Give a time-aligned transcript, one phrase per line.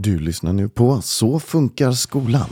[0.00, 2.50] Du lyssnar nu på Så funkar skolan.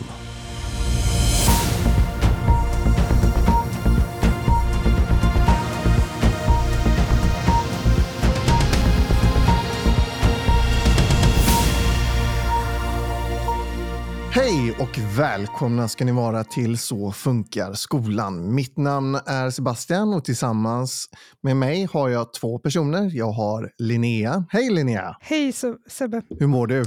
[14.30, 18.54] Hej och välkomna ska ni vara till Så funkar skolan.
[18.54, 21.08] Mitt namn är Sebastian och tillsammans
[21.42, 23.10] med mig har jag två personer.
[23.14, 24.44] Jag har Linnea.
[24.48, 25.16] Hej Linnea!
[25.20, 25.52] Hej
[25.88, 26.22] Sebbe!
[26.38, 26.84] Hur mår du?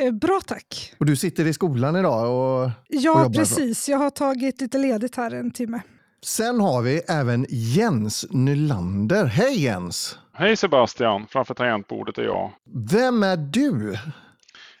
[0.00, 0.94] Eh, bra tack.
[0.98, 3.88] Och du sitter i skolan idag och, Ja, och precis.
[3.88, 5.82] Jag har tagit lite ledigt här en timme.
[6.24, 9.24] Sen har vi även Jens Nylander.
[9.24, 10.18] Hej Jens!
[10.32, 11.26] Hej Sebastian!
[11.28, 12.52] Framför tangentbordet är jag.
[12.90, 13.96] Vem är du?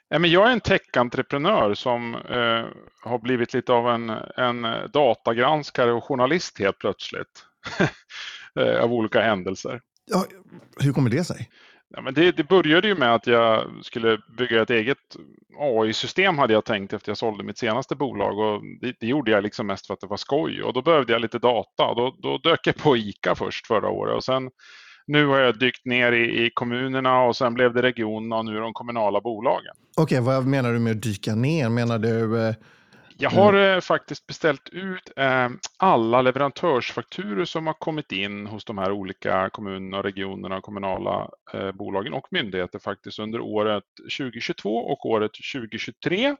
[0.08, 2.64] Jag är en tech-entreprenör som eh,
[3.10, 7.46] har blivit lite av en, en datagranskare och journalist helt plötsligt.
[8.60, 9.80] Eh, av olika händelser.
[10.10, 10.24] Ja,
[10.80, 11.48] hur kommer det sig?
[11.94, 15.16] Ja, men det, det, började ju med att jag skulle bygga ett eget
[15.58, 19.42] AI-system hade jag tänkt efter jag sålde mitt senaste bolag och det, det, gjorde jag
[19.42, 21.94] liksom mest för att det var skoj och då behövde jag lite data.
[21.94, 24.50] Då, då dök jag på ICA först förra året och sen
[25.06, 28.60] nu har jag dykt ner i, i kommunerna och sen blev det regionerna och nu
[28.60, 29.74] de kommunala bolagen.
[29.96, 31.68] Okej, okay, vad menar du med att dyka ner?
[31.68, 32.54] Menar du eh...
[33.16, 38.78] Jag har eh, faktiskt beställt ut eh, alla leverantörsfakturer som har kommit in hos de
[38.78, 43.84] här olika kommunerna, regionerna, kommunala eh, bolagen och myndigheter faktiskt under året
[44.18, 46.36] 2022 och året 2023.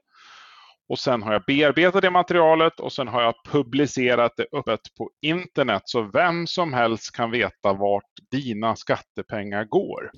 [0.93, 5.09] Och sen har jag bearbetat det materialet och sen har jag publicerat det öppet på
[5.21, 10.11] internet så vem som helst kan veta vart dina skattepengar går.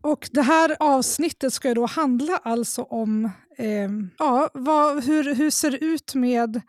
[0.00, 3.24] Och det här avsnittet ska då handla alltså om
[3.58, 6.60] eh, ja, vad, hur, hur ser det ut med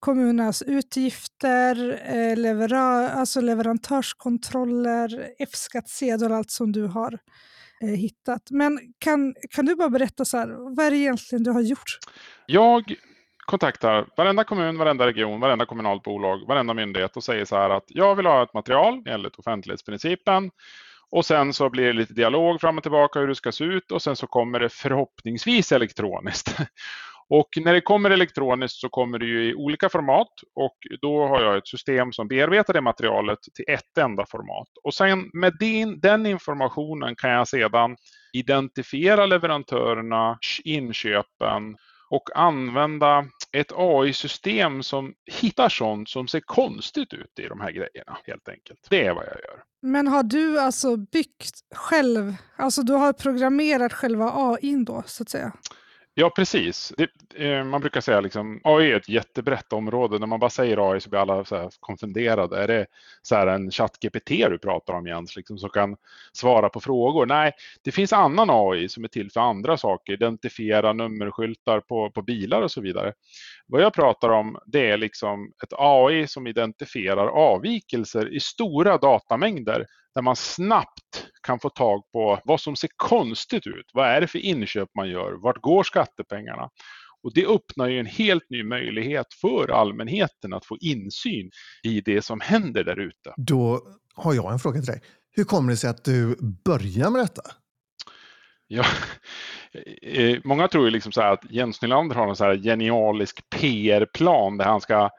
[0.00, 7.18] kommunernas utgifter, eh, leverör, alltså leverantörskontroller, F-skattsedel och allt som du har
[7.84, 8.42] Eh, hittat.
[8.50, 11.98] Men kan, kan du bara berätta, så här, vad är det egentligen du har gjort?
[12.46, 12.94] Jag
[13.46, 17.84] kontaktar varenda kommun, varenda region, varenda kommunalt bolag, varenda myndighet och säger så här att
[17.86, 20.50] jag vill ha ett material enligt offentlighetsprincipen.
[21.10, 23.92] Och sen så blir det lite dialog fram och tillbaka hur det ska se ut
[23.92, 26.56] och sen så kommer det förhoppningsvis elektroniskt.
[27.30, 31.42] Och när det kommer elektroniskt så kommer det ju i olika format och då har
[31.42, 34.68] jag ett system som bearbetar det materialet till ett enda format.
[34.84, 37.96] Och sen med din, den informationen kan jag sedan
[38.32, 41.76] identifiera leverantörerna, inköpen
[42.10, 48.18] och använda ett AI-system som hittar sånt som ser konstigt ut i de här grejerna
[48.26, 48.86] helt enkelt.
[48.90, 49.62] Det är vad jag gör.
[49.82, 55.30] Men har du alltså byggt själv, alltså du har programmerat själva AI då så att
[55.30, 55.52] säga?
[56.20, 56.92] Ja, precis.
[56.96, 57.10] Det,
[57.46, 60.18] eh, man brukar säga liksom AI är ett jättebrett område.
[60.18, 62.62] När man bara säger AI så blir alla så här konfunderade.
[62.62, 62.86] Är det
[63.22, 65.96] så här en ChatGPT du pratar om Jens, liksom, som kan
[66.32, 67.26] svara på frågor?
[67.26, 67.52] Nej,
[67.84, 70.12] det finns annan AI som är till för andra saker.
[70.12, 73.12] Identifiera nummerskyltar på, på bilar och så vidare.
[73.66, 79.86] Vad jag pratar om det är liksom ett AI som identifierar avvikelser i stora datamängder
[80.14, 83.86] där man snabbt kan få tag på vad som ser konstigt ut.
[83.92, 85.32] Vad är det för inköp man gör?
[85.32, 86.70] Vart går skattepengarna?
[87.22, 91.50] Och det öppnar ju en helt ny möjlighet för allmänheten att få insyn
[91.82, 93.34] i det som händer där ute.
[93.36, 93.80] Då
[94.14, 95.02] har jag en fråga till dig.
[95.32, 97.42] Hur kommer det sig att du börjar med detta?
[98.66, 98.84] Ja,
[100.02, 104.56] eh, många tror ju liksom så att Jens Nylander har en så här genialisk PR-plan
[104.56, 105.10] där han ska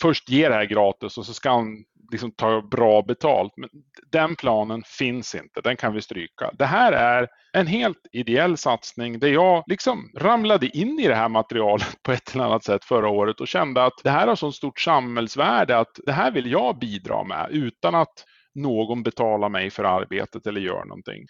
[0.00, 3.52] först ge det här gratis och så ska han liksom ta bra betalt.
[3.56, 3.70] Men
[4.12, 6.50] den planen finns inte, den kan vi stryka.
[6.58, 11.28] Det här är en helt ideell satsning där jag liksom ramlade in i det här
[11.28, 14.52] materialet på ett eller annat sätt förra året och kände att det här har så
[14.52, 19.84] stort samhällsvärde att det här vill jag bidra med utan att någon betalar mig för
[19.84, 21.26] arbetet eller gör någonting.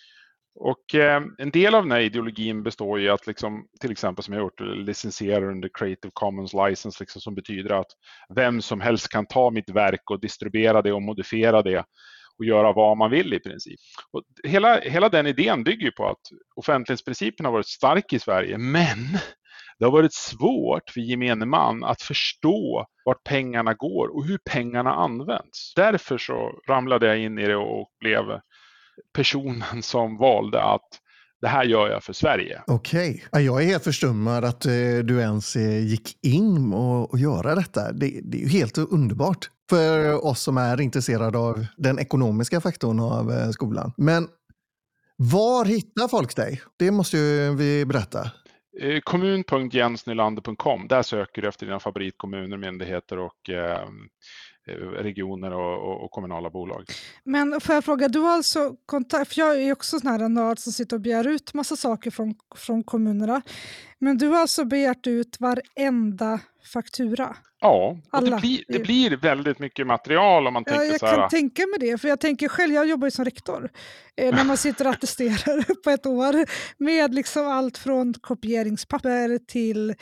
[0.54, 4.34] Och eh, en del av den här ideologin består i att liksom, till exempel som
[4.34, 7.90] jag gjort, licensiera under Creative Commons license liksom, som betyder att
[8.34, 11.84] vem som helst kan ta mitt verk och distribuera det och modifiera det
[12.38, 13.80] och göra vad man vill i princip.
[14.12, 16.20] Och hela, hela den idén bygger på att
[16.56, 19.18] offentlighetsprincipen har varit stark i Sverige, men
[19.78, 24.94] det har varit svårt för gemene man att förstå vart pengarna går och hur pengarna
[24.94, 25.74] används.
[25.76, 28.40] Därför så ramlade jag in i det och blev
[29.12, 30.88] personen som valde att
[31.40, 32.62] det här gör jag för Sverige.
[32.66, 33.24] Okej.
[33.28, 33.42] Okay.
[33.42, 34.72] Jag är helt förstummad att eh,
[35.04, 37.92] du ens eh, gick in och, och göra detta.
[37.92, 43.00] Det, det är ju helt underbart för oss som är intresserade av den ekonomiska faktorn
[43.00, 43.92] av eh, skolan.
[43.96, 44.28] Men
[45.16, 46.62] var hittar folk dig?
[46.78, 48.30] Det måste ju vi berätta.
[49.04, 50.88] Kommun.jensnylander.com.
[50.88, 53.88] Där söker du efter dina favoritkommuner, myndigheter och eh,
[54.66, 56.84] regioner och, och, och, kommunala bolag.
[57.24, 60.58] Men får jag fråga, du har alltså kontakt, för jag är också sån här nörd
[60.58, 63.42] som sitter och begär ut massa saker från, från kommunerna.
[63.98, 66.40] Men du har alltså begärt ut varenda
[66.72, 67.36] faktura?
[67.60, 71.06] Ja, och det, blir, det blir väldigt mycket material om man tänker ja, jag så
[71.06, 71.16] här.
[71.16, 73.70] kan tänka mig det, för jag tänker själv, jag jobbar ju som rektor,
[74.16, 76.34] eh, när man sitter och attesterar på ett år
[76.82, 79.94] med liksom allt från kopieringspapper till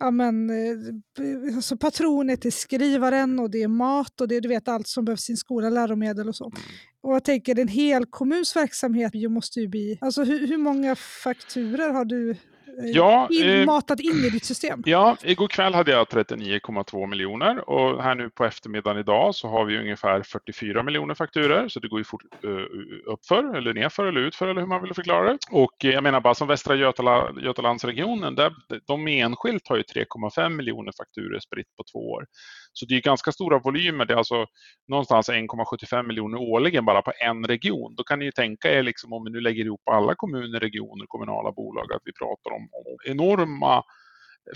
[0.00, 4.68] ja, men, eh, alltså patroner till skrivaren och det är mat och det du vet
[4.68, 6.44] allt som behövs i en skola, läromedel och så.
[6.44, 6.60] Mm.
[7.02, 11.92] Och jag tänker en hel kommuns verksamhet måste ju bli, alltså hur, hur många fakturer
[11.92, 14.82] har du Eh, ja, in, matat in i ditt system?
[14.86, 19.64] Ja, igår kväll hade jag 39,2 miljoner och här nu på eftermiddagen idag så har
[19.64, 22.64] vi ungefär 44 miljoner fakturer så det går ju fort, uh,
[23.06, 25.38] uppför eller nerför eller utför eller hur man vill förklara det.
[25.50, 28.52] Och jag menar bara som Västra Götala, Götalandsregionen, där,
[28.86, 32.26] de enskilt har ju 3,5 miljoner fakturer spritt på två år.
[32.72, 34.04] Så det är ganska stora volymer.
[34.04, 34.46] Det är alltså
[34.88, 37.94] någonstans 1,75 miljoner årligen bara på en region.
[37.96, 41.06] Då kan ni ju tänka er liksom om vi nu lägger ihop alla kommuner, regioner,
[41.08, 43.82] kommunala bolag att vi pratar om, om enorma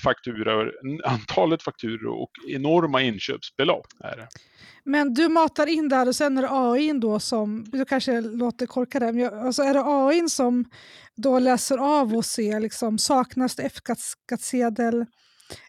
[0.03, 0.73] fakturor,
[1.05, 3.87] antalet fakturor och enorma inköpsbelopp.
[4.01, 4.29] Är det.
[4.85, 8.67] Men du matar in där och sen är det AI då som, du kanske låter
[8.67, 10.65] korkad men alltså är det AI som
[11.17, 15.07] då läser av och ser, liksom, saknas det F-skattsedel?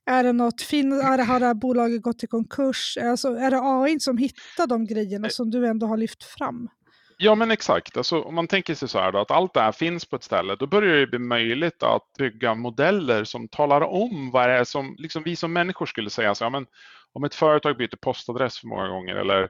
[0.05, 2.97] Är det något, fin, är det, har det här bolaget gått i konkurs?
[3.01, 6.69] Alltså, är det AI som hittar de grejerna som du ändå har lyft fram?
[7.17, 9.71] Ja men exakt, alltså, om man tänker sig så här då, att allt det här
[9.71, 14.31] finns på ett ställe, då börjar det bli möjligt att bygga modeller som talar om
[14.31, 16.65] vad det är som liksom vi som människor skulle säga, så, ja, men
[17.15, 19.49] om ett företag byter postadress för många gånger eller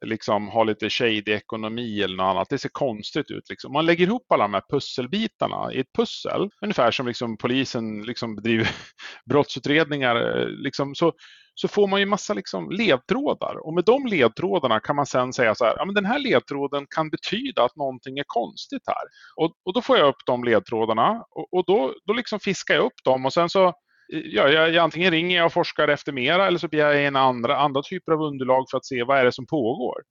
[0.00, 2.48] liksom har lite shady ekonomi eller något annat.
[2.50, 3.50] Det ser konstigt ut.
[3.50, 3.72] Liksom.
[3.72, 8.36] Man lägger ihop alla de här pusselbitarna i ett pussel, ungefär som liksom polisen liksom
[8.36, 8.68] bedriver
[9.30, 11.12] brottsutredningar, eh, liksom, så,
[11.54, 13.66] så får man ju massa liksom ledtrådar.
[13.66, 16.86] Och med de ledtrådarna kan man sen säga så här, ja men den här ledtråden
[16.94, 19.04] kan betyda att någonting är konstigt här.
[19.44, 22.84] Och, och då får jag upp de ledtrådarna och, och då, då liksom fiskar jag
[22.84, 23.74] upp dem och sen så
[24.08, 27.56] ja, jag, antingen ringer jag och forskar efter mera eller så begär jag in andra,
[27.56, 30.02] andra typer av underlag för att se vad är det som pågår.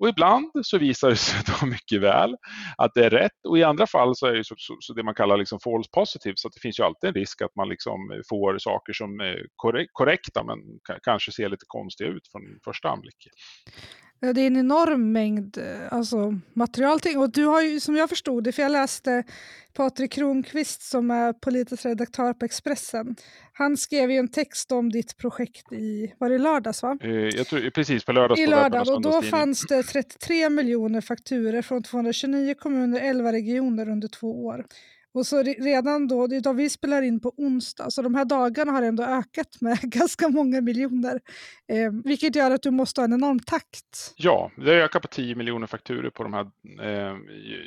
[0.00, 2.36] Och ibland så visar det sig då mycket väl
[2.76, 5.02] att det är rätt och i andra fall så är det så, så, så det
[5.02, 7.68] man kallar liksom false positive så att det finns ju alltid en risk att man
[7.68, 9.46] liksom får saker som är
[9.92, 10.58] korrekta men
[11.02, 13.28] kanske ser lite konstiga ut från första anblick.
[14.20, 16.98] Det är en enorm mängd eh, alltså, material.
[17.16, 19.24] Och du har ju, som jag förstod det, för jag läste
[19.74, 23.16] Patrik Kronqvist som är politisk redaktör på Expressen.
[23.52, 26.98] Han skrev ju en text om ditt projekt i, var det lördags va?
[27.02, 28.40] Eh, jag tror, precis, på lördags.
[28.40, 34.08] I lördag, och då fanns det 33 miljoner fakturer från 229 kommuner, 11 regioner under
[34.08, 34.64] två år.
[35.16, 38.82] Och så redan då, då vi spelar in på onsdag, så de här dagarna har
[38.82, 41.20] ändå ökat med ganska många miljoner.
[41.72, 44.14] Eh, vilket gör att du måste ha en enorm takt.
[44.16, 46.46] Ja, det har ökat på 10 miljoner fakturer på de här,
[46.82, 47.16] eh,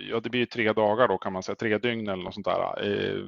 [0.09, 2.91] ja det blir tre dagar då kan man säga, tre dygn eller något sånt där.
[2.91, 3.23] Eh,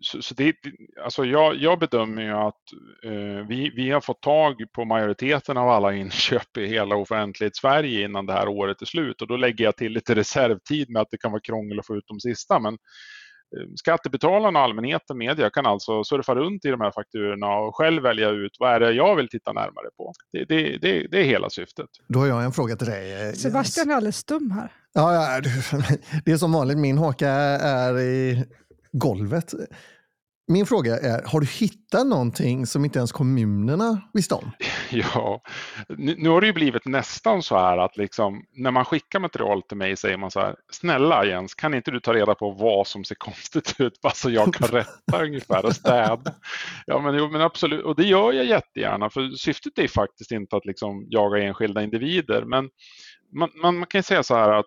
[0.00, 0.56] så, så det,
[1.04, 2.62] alltså jag, jag bedömer ju att
[3.04, 8.04] eh, vi, vi har fått tag på majoriteten av alla inköp i hela offentligt Sverige
[8.04, 11.10] innan det här året är slut och då lägger jag till lite reservtid med att
[11.10, 12.58] det kan vara krångel att få ut de sista.
[12.58, 12.78] Men
[13.76, 18.28] skattebetalarna och allmänheten, media, kan alltså surfa runt i de här fakturorna och själv välja
[18.28, 20.12] ut vad är det jag vill titta närmare på.
[20.32, 21.86] Det, det, det, det är hela syftet.
[22.08, 23.28] Då har jag en fråga till dig.
[23.28, 24.72] Eh, Sebastian är alldeles stum här.
[24.92, 25.40] Ja, ja,
[26.24, 28.44] det är som vanligt, min haka är i
[28.92, 29.54] golvet.
[30.48, 34.50] Min fråga är, har du hittat någonting som inte ens kommunerna visste om?
[34.90, 35.42] Ja,
[35.88, 39.76] nu har det ju blivit nästan så här att liksom, när man skickar material till
[39.76, 43.04] mig säger man så här, snälla Jens, kan inte du ta reda på vad som
[43.04, 46.34] ser konstigt ut bara så jag kan rätta ungefär och städa?
[46.86, 50.56] Ja, men, jo, men absolut, och det gör jag jättegärna, för syftet är faktiskt inte
[50.56, 52.68] att liksom jaga enskilda individer, men
[53.32, 54.66] man, man, man, kan säga så här att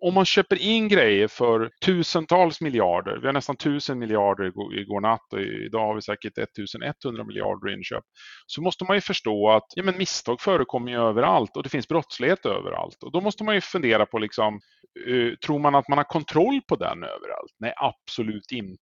[0.00, 4.44] om man köper in grejer för tusentals miljarder, vi har nästan tusen miljarder
[4.78, 8.04] igår natt och idag har vi säkert 1100 miljarder inköp,
[8.46, 11.88] så måste man ju förstå att ja, men misstag förekommer ju överallt och det finns
[11.88, 13.02] brottslighet överallt.
[13.02, 14.60] Och då måste man ju fundera på, liksom,
[15.06, 17.54] eh, tror man att man har kontroll på den överallt?
[17.58, 18.82] Nej, absolut inte.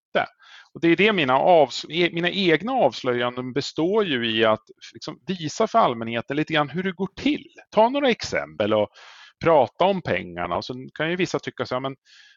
[0.74, 5.20] Och det är det mina, avs e, mina egna avslöjanden består ju i att liksom
[5.28, 7.46] visa för allmänheten lite grann hur det går till.
[7.72, 8.90] Ta några exempel och
[9.44, 10.62] prata om pengarna.
[10.62, 11.96] Så kan ju vissa tycka så här, men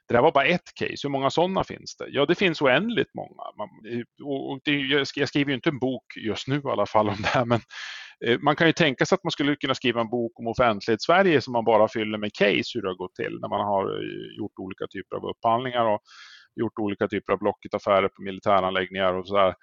[0.09, 2.07] det där var bara ett case, hur många sådana finns det?
[2.09, 3.43] Ja, det finns oändligt många.
[3.59, 3.69] Man,
[4.25, 4.73] och det,
[5.17, 7.61] jag skriver ju inte en bok just nu i alla fall om det här, men
[8.27, 11.03] eh, man kan ju tänka sig att man skulle kunna skriva en bok om offentlighet
[11.03, 13.85] Sverige som man bara fyller med case hur det har gått till när man har
[13.85, 15.85] eh, gjort olika typer av upphandlingar.
[15.85, 16.01] Och
[16.57, 19.55] gjort olika typer av Blocket-affärer på militäranläggningar och sådär.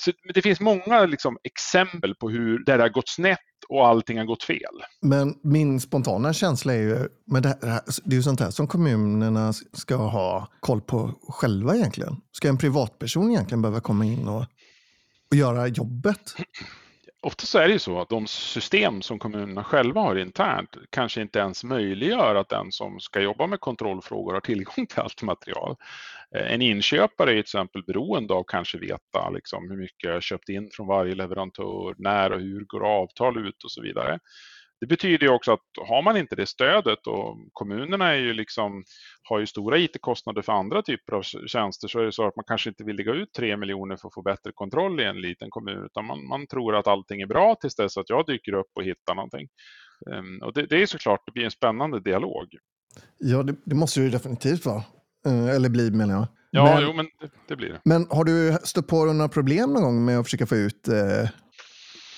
[0.00, 4.24] Så det finns många liksom, exempel på hur det har gått snett och allting har
[4.24, 4.82] gått fel.
[5.02, 8.66] Men min spontana känsla är ju, men det, här, det är ju sånt här som
[8.66, 12.16] kommunerna ska ha koll på själva egentligen.
[12.32, 14.44] Ska en privatperson egentligen behöva komma in och,
[15.30, 16.34] och göra jobbet?
[17.24, 21.20] Ofta så är det ju så att de system som kommunerna själva har internt kanske
[21.20, 25.76] inte ens möjliggör att den som ska jobba med kontrollfrågor har tillgång till allt material.
[26.34, 30.48] Eh, en inköpare är till exempel beroende av kanske veta liksom hur mycket jag köpt
[30.48, 34.18] in från varje leverantör, när och hur går avtal ut och så vidare.
[34.80, 38.84] Det betyder ju också att har man inte det stödet och kommunerna är ju liksom,
[39.28, 42.44] har ju stora IT-kostnader för andra typer av tjänster så är det så att man
[42.48, 45.50] kanske inte vill lägga ut 3 miljoner för att få bättre kontroll i en liten
[45.50, 48.70] kommun utan man, man tror att allting är bra tills dess att jag dyker upp
[48.74, 49.48] och hittar någonting.
[50.10, 52.48] Um, och det, det, är såklart, det blir en spännande dialog.
[53.18, 54.82] Ja, det, det måste ju definitivt vara.
[55.26, 56.26] Uh, eller bli menar jag.
[56.50, 57.80] Ja, men, jo, men det, det, blir det.
[57.84, 61.30] Men har du stött på några problem någon gång med att försöka få ut uh,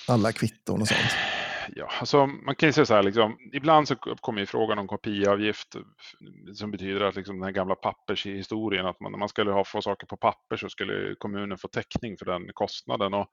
[0.09, 1.36] alla kvitton och sånt?
[1.75, 4.89] Ja, alltså man kan ju säga så här, liksom, ibland så uppkommer ju frågan om
[4.89, 5.77] kopiavgift
[6.55, 9.83] som betyder att liksom den här gamla pappershistorien, att man, när man skulle ha, få
[9.83, 13.15] saker på papper så skulle kommunen få täckning för den kostnaden.
[13.15, 13.27] Och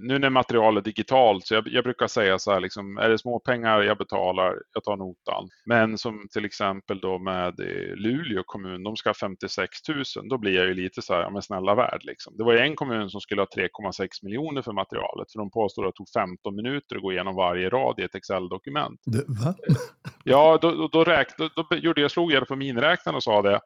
[0.00, 3.18] nu när materialet är digitalt, så jag, jag, brukar säga så här, liksom, är det
[3.18, 5.48] små pengar jag betalar, jag tar notan.
[5.64, 10.38] Men som till exempel då med eh, Luleå kommun, de ska ha 56 000, då
[10.38, 12.36] blir jag ju lite så här, ja men snälla värld liksom.
[12.36, 15.86] Det var ju en kommun som skulle ha 3,6 miljoner för materialet, för de påstår
[15.86, 19.00] att det tog 15 minuter att gå igenom varje rad i ett Excel-dokument.
[19.44, 19.54] Va?
[20.24, 23.22] Ja, då, då, då, räk, då, då gjorde jag, slog jag det på miniräknaren och
[23.22, 23.60] sa det,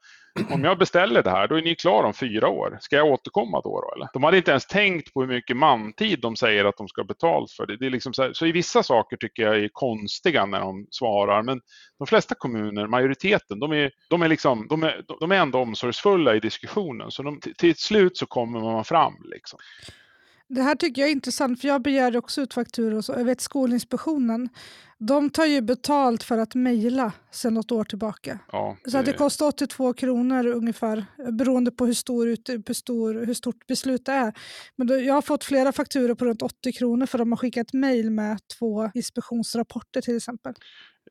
[0.51, 2.79] om jag beställer det här, då är ni klara om fyra år.
[2.81, 3.81] Ska jag återkomma då?
[3.81, 4.09] då eller?
[4.13, 7.07] De hade inte ens tänkt på hur mycket mantid de säger att de ska ha
[7.07, 7.67] betalt för.
[7.67, 10.61] Det, det är liksom så, här, så i vissa saker tycker jag är konstiga när
[10.61, 11.61] de svarar, men
[11.99, 16.35] de flesta kommuner, majoriteten, de är, de är, liksom, de är, de är ändå omsorgsfulla
[16.35, 17.11] i diskussionen.
[17.11, 19.15] Så de, till slut så kommer man fram.
[19.25, 19.59] Liksom.
[20.49, 23.05] Det här tycker jag är intressant, för jag begär också ut fakturor.
[23.09, 24.49] Jag vet Skolinspektionen,
[24.99, 28.39] de tar ju betalt för att mejla sedan något år tillbaka.
[28.53, 28.91] Ja, det...
[28.91, 34.07] Så det kostar 82 kronor ungefär, beroende på hur, stor, hur, stor, hur stort beslut
[34.07, 34.33] det är.
[34.77, 37.73] Men då, jag har fått flera fakturor på runt 80 kronor för de har skickat
[37.73, 40.55] mejl med två inspektionsrapporter till exempel.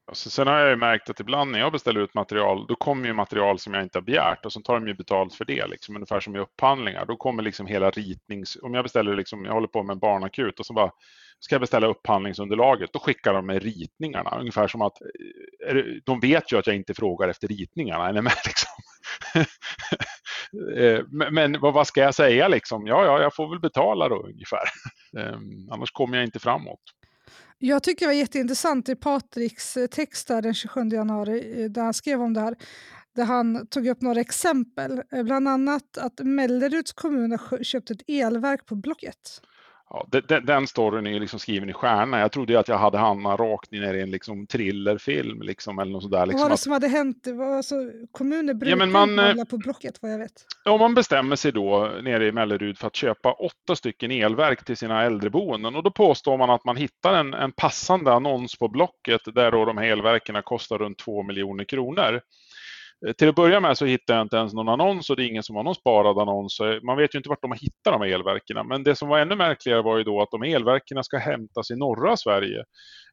[0.08, 3.08] Alltså, sen har jag ju märkt att ibland när jag beställer ut material, då kommer
[3.08, 5.68] ju material som jag inte har begärt och så tar de ju betalt för det,
[5.68, 7.06] liksom, ungefär som i upphandlingar.
[7.06, 8.58] Då kommer liksom hela ritnings...
[8.62, 10.92] Om jag beställer, liksom, jag håller på med en barnakut och så bara
[11.40, 14.38] ska jag beställa upphandlingsunderlaget, då skickar de med ritningarna.
[14.40, 15.02] Ungefär som att
[15.68, 18.08] eh, de vet ju att jag inte frågar efter ritningarna.
[18.08, 18.72] Är med, liksom?
[20.78, 22.88] Eh, men, men vad ska jag säga liksom?
[22.88, 24.64] Ja, ja, jag får väl betala då ungefär.
[25.18, 26.80] Ehm, annars kommer jag inte framåt.
[27.60, 31.82] Jag tycker det var jätteintressant i Patriks eh, text där den 27 januari, eh, där
[31.82, 32.56] han skrev om det här,
[33.16, 35.02] där han tog upp några exempel.
[35.12, 39.42] Eh, bland annat att Melleruds kommun har köpt ett elverk på Blocket.
[39.90, 42.20] Ja, den, den storyn är liksom skriven i stjärna.
[42.20, 45.42] Jag trodde att jag hade hamnat rakt ner i en liksom thrillerfilm.
[45.42, 46.60] Liksom, eller något sådär, liksom vad var det att...
[46.60, 47.24] som hade hänt?
[47.24, 47.76] Det var alltså,
[48.12, 50.46] kommuner brukar ja, man, handla på Blocket vad jag vet.
[50.66, 54.78] Ja, man bestämmer sig då nere i Mellerud för att köpa åtta stycken elverk till
[54.78, 55.76] sina äldreboenden.
[55.76, 59.66] Och då påstår man att man hittar en, en passande annons på Blocket där då
[59.66, 62.22] de här elverken kostar runt 2 miljoner kronor.
[63.06, 65.28] Eh, till att börja med så hittar jag inte ens någon annons och det är
[65.28, 66.60] ingen som har någon sparad annons.
[66.60, 68.68] Eh, man vet ju inte vart de har hittat de här elverken.
[68.68, 71.72] Men det som var ännu märkligare var ju då att de här elverken ska hämtas
[71.72, 72.64] i norra Sverige.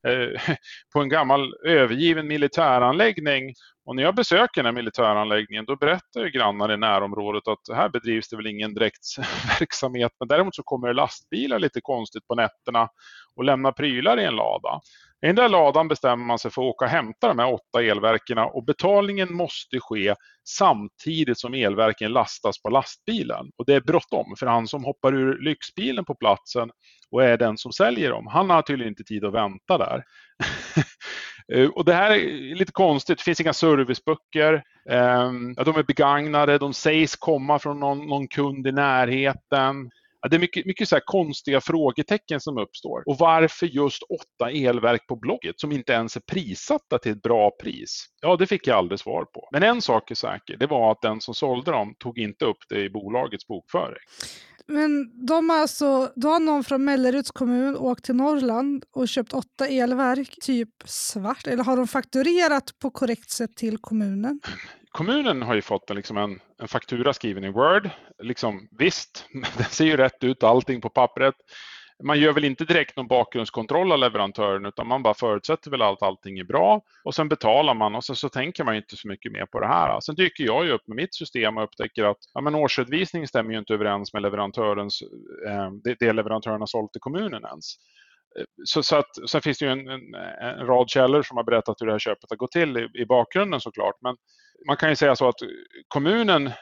[0.09, 0.57] Eh,
[0.93, 3.55] på en gammal övergiven militäranläggning.
[3.87, 7.88] Och när jag besöker den här militäranläggningen då berättar ju grannar i närområdet att här
[7.88, 9.05] bedrivs det väl ingen direkt
[9.61, 10.12] verksamhet.
[10.19, 12.88] Men däremot så kommer det lastbilar lite konstigt på nätterna
[13.37, 14.81] och lämnar prylar i en lada.
[15.25, 17.83] I den där ladan bestämmer man sig för att åka och hämta de här åtta
[17.83, 20.14] elverken och betalningen måste ske
[20.49, 23.50] samtidigt som elverken lastas på lastbilen.
[23.57, 26.71] Och det är bråttom för han som hoppar ur lyxbilen på platsen
[27.11, 30.02] och är den som säljer dem, han har tydligen inte tid att vänta där.
[31.52, 34.54] Eh, och det här är lite konstigt, det finns inga serviceböcker.
[34.90, 35.33] Eh,
[35.64, 39.90] de är begagnade, de sägs komma från någon, någon kund i närheten.
[40.31, 43.02] Det är mycket, mycket så konstiga frågetecken som uppstår.
[43.07, 47.50] Och varför just åtta elverk på Blocket som inte ens är prissatta till ett bra
[47.62, 48.07] pris?
[48.21, 49.49] Ja, det fick jag aldrig svar på.
[49.52, 52.59] Men en sak är säker, det var att den som sålde dem tog inte upp
[52.69, 53.99] det i bolagets bokföring.
[54.66, 59.69] Men de alltså, då har någon från Melleruds kommun åkt till Norrland och köpt åtta
[59.69, 64.40] elverk, typ svart, eller har de fakturerat på korrekt sätt till kommunen?
[64.95, 67.91] Kommunen har ju fått en, liksom en, en faktura skriven i Word.
[68.23, 71.35] Liksom, visst, den ser ju rätt ut, allting på pappret.
[72.05, 76.03] man gör väl inte direkt någon bakgrundskontroll av leverantören utan man bara förutsätter väl att
[76.03, 79.33] allting är bra och sen betalar man och sen så tänker man inte så mycket
[79.33, 80.01] mer på det här.
[80.01, 83.53] Sen dyker jag ju upp med mitt system och upptäcker att ja, men årsredovisningen stämmer
[83.53, 85.03] ju inte överens med leverantörens,
[85.49, 87.77] eh, det, det leverantören har sålt till kommunen ens.
[88.39, 91.45] Eh, så, så att, sen finns det ju en, en, en, rad källor som har
[91.45, 93.97] berättat hur det här köpet har gått till i, i bakgrunden såklart.
[94.03, 94.17] Men
[94.66, 95.35] man kan ju säga så att
[95.88, 96.52] kommunen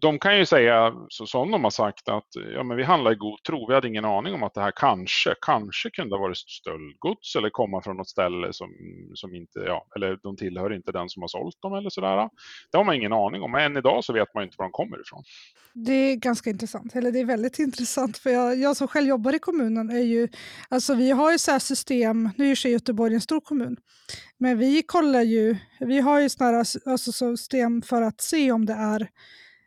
[0.00, 3.14] de kan ju säga, så som de har sagt, att ja, men vi handlar i
[3.14, 3.68] god tro.
[3.68, 7.50] Vi hade ingen aning om att det här kanske, kanske kunde ha varit stöldgods eller
[7.50, 8.68] komma från något ställe som,
[9.14, 12.28] som inte, ja, eller de tillhör inte den som har sålt dem eller sådär.
[12.70, 13.52] Det har man ingen aning om.
[13.52, 15.22] Men än idag så vet man inte var de kommer ifrån.
[15.72, 18.18] Det är ganska intressant, eller det är väldigt intressant.
[18.18, 20.28] För jag, jag som själv jobbar i kommunen är ju,
[20.68, 23.76] alltså vi har ju så här system, nu är ju Göteborg en stor kommun,
[24.38, 28.52] men vi kollar ju, vi har ju sådana här alltså, alltså system för att se
[28.52, 29.08] om det är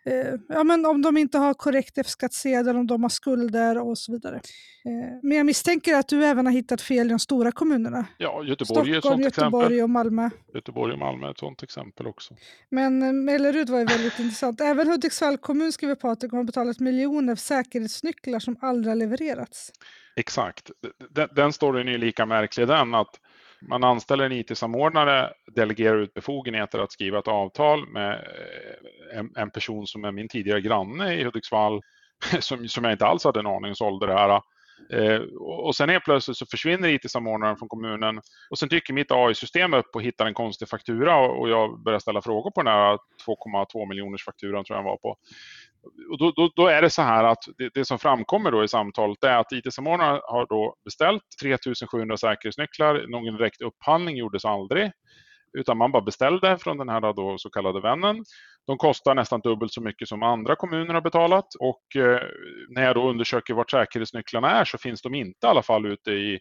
[0.05, 4.12] eh, ja, men om de inte har korrekt F-skattsedel, om de har skulder och så
[4.12, 4.36] vidare.
[4.86, 8.05] Eh, men jag misstänker att du även har hittat fel i de stora kommunerna.
[8.17, 9.84] Ja, Göteborg är ett sånt Göteborg exempel.
[9.84, 10.29] och Malmö.
[10.53, 12.36] Göteborg och Malmö är ett sånt exempel också.
[12.70, 14.62] Men eh, Mellerud var ju väldigt intressant.
[14.62, 15.98] Även Hudiksvall kommun skriver
[16.29, 19.72] de har betalat miljoner för säkerhetsnycklar som aldrig har levererats.
[20.15, 20.72] Exakt.
[21.10, 23.20] Den, den storyn är ju lika märklig den att
[23.62, 29.51] man anställer en IT-samordnare, delegerar ut befogenheter att skriva ett avtal med eh, en, en
[29.51, 31.82] person som är min tidigare granne i Hudiksvall,
[32.39, 34.41] som, som jag inte alls hade en aning sålde det här.
[34.89, 39.74] Eh, och sen helt plötsligt så försvinner IT-samordnaren från kommunen och sen dyker mitt AI-system
[39.74, 43.89] upp och hittar en konstig faktura och jag börjar ställa frågor på den här 2,2
[43.89, 45.18] miljoners fakturan tror jag var på.
[46.11, 48.67] Och då, då, då, är det så här att det, det som framkommer då i
[48.67, 53.07] samtalet är att IT-samordnaren har då beställt 3700 säkerhetsnycklar.
[53.07, 54.91] Någon direkt upphandling gjordes aldrig
[55.57, 58.23] utan man bara beställde från den här då så kallade vännen.
[58.67, 62.21] De kostar nästan dubbelt så mycket som andra kommuner har betalat och eh,
[62.69, 66.11] när jag då undersöker vart säkerhetsnycklarna är så finns de inte i alla fall ute
[66.11, 66.39] i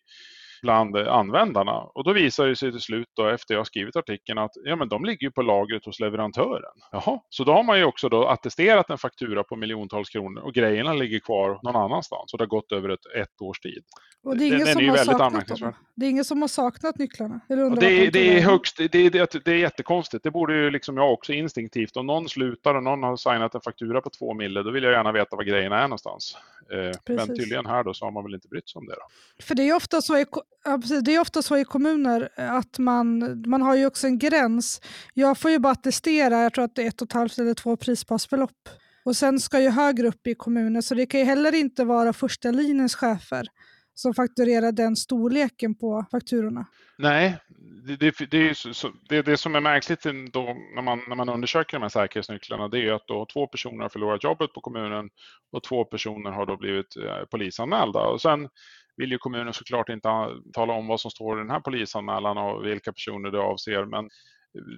[0.62, 1.72] bland användarna.
[1.72, 4.88] Och då visar det sig till slut då, efter jag skrivit artikeln att ja, men
[4.88, 6.72] de ligger på lagret hos leverantören.
[6.92, 10.54] Jaha, så då har man ju också då attesterat en faktura på miljontals kronor och
[10.54, 13.84] grejerna ligger kvar någon annanstans och det har gått över ett, ett års tid.
[14.22, 15.72] Och det är ingen, som, har saknat dem.
[15.94, 17.40] det är ingen som har saknat nycklarna?
[17.48, 19.10] Eller det, är, det, är högst, det, är,
[19.44, 20.24] det, är jättekonstigt.
[20.24, 21.96] Det borde ju liksom jag också instinktivt.
[21.96, 24.92] Om någon slutar och någon har signat en faktura på två mille, då vill jag
[24.92, 26.36] gärna veta var grejerna är någonstans.
[26.72, 28.94] Eh, men tydligen här då så har man väl inte brytt sig om det.
[28.94, 29.06] Då.
[29.42, 30.24] För det är ofta så
[30.64, 34.06] ja, precis, det är ofta så i kommuner eh, att man, man har ju också
[34.06, 34.80] en gräns.
[35.14, 37.54] Jag får ju bara attestera, jag tror att det är ett och ett halvt eller
[37.54, 38.68] två prisbasbelopp.
[39.04, 42.12] Och sen ska ju högre upp i kommunen, så det kan ju heller inte vara
[42.12, 43.46] första linjens chefer
[43.94, 46.66] som fakturerar den storleken på fakturorna.
[46.98, 47.36] Nej,
[47.86, 51.28] det, det, det är så, det, det, som är märkligt då, när, man, när man
[51.28, 55.10] undersöker de här säkerhetsnycklarna det är att då två personer har förlorat jobbet på kommunen
[55.52, 58.00] och två personer har då blivit eh, polisanmälda.
[58.00, 58.48] Och sen
[59.00, 60.08] vill ju kommunen såklart inte
[60.52, 63.84] tala om vad som står i den här polisanmälan och vilka personer det avser.
[63.84, 64.08] Men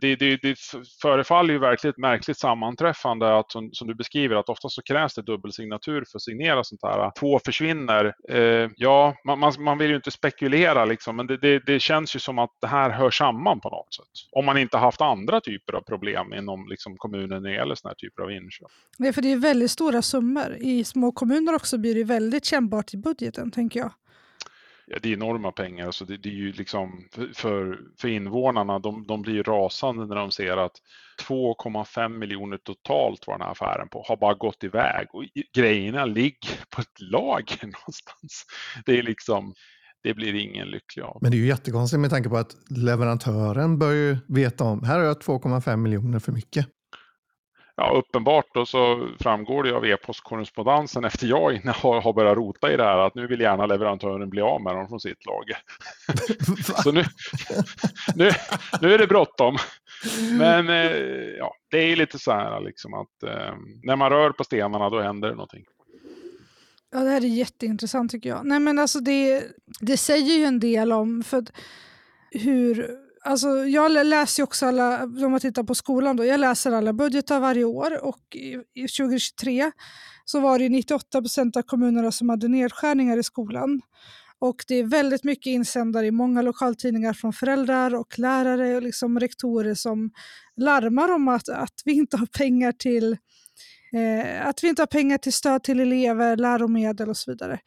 [0.00, 0.56] det, det, det
[1.02, 5.14] förefaller ju verkligen ett märkligt sammanträffande att, som, som, du beskriver att ofta så krävs
[5.14, 7.12] det dubbelsignatur för att signera sånt här.
[7.18, 8.14] Två försvinner.
[8.28, 12.20] Eh, ja, man, man, man, vill ju inte spekulera liksom, men det, det, känns ju
[12.20, 14.28] som att det här hör samman på något sätt.
[14.32, 17.90] Om man inte haft andra typer av problem inom liksom, kommunen när det gäller såna
[17.90, 18.68] här typer av inköp.
[18.98, 20.56] Nej, för det är väldigt stora summor.
[20.61, 23.92] I små kommuner också blir det väldigt kännbart i budgeten, tänker jag
[25.02, 25.90] det är enorma pengar.
[25.90, 30.31] Så det, det är ju liksom för, för invånarna, de, de blir rasande när de
[30.31, 30.76] ser att
[31.28, 35.24] 2,5 miljoner totalt var den här affären på, har bara gått iväg och
[35.55, 38.44] grejerna ligger på ett lager någonstans.
[38.87, 39.55] Det är liksom,
[40.02, 41.18] det blir ingen lycklig av.
[41.20, 44.98] Men det är ju jättekonstigt med tanke på att leverantören bör ju veta om, här
[44.98, 46.66] har jag 2,5 miljoner för mycket
[47.76, 52.72] ja, uppenbart då så framgår det av e-postkorrespondensen efter jag inne har, har börjat rota
[52.72, 55.58] i det här att nu vill gärna leverantören bli av med dem från sitt lager.
[56.82, 57.04] så nu,
[58.14, 58.30] nu,
[58.80, 59.56] nu är det bråttom.
[60.38, 60.96] Men eh,
[61.38, 65.00] ja, det är lite så här liksom att eh, när man rör på stenarna då
[65.00, 65.64] händer det någonting.
[66.92, 68.46] Ja, det här är jätteintressant tycker jag.
[68.46, 69.44] Nej, men alltså det,
[69.80, 71.44] det säger ju en del om för
[72.30, 76.72] hur Alltså, jag läser ju också alla, om man tittar på skolan, då, jag läser
[76.72, 79.72] alla budgetar varje år och i, i 2023
[80.24, 83.80] så var det 98 procent av kommunerna som hade nedskärningar i skolan.
[84.38, 89.20] Och det är väldigt mycket insändare i många lokaltidningar från föräldrar och lärare och liksom
[89.20, 90.11] rektorer som
[90.56, 93.12] larmar om att, att vi inte har pengar till
[93.96, 97.58] eh, att vi inte har pengar till stöd till elever, läromedel och så vidare.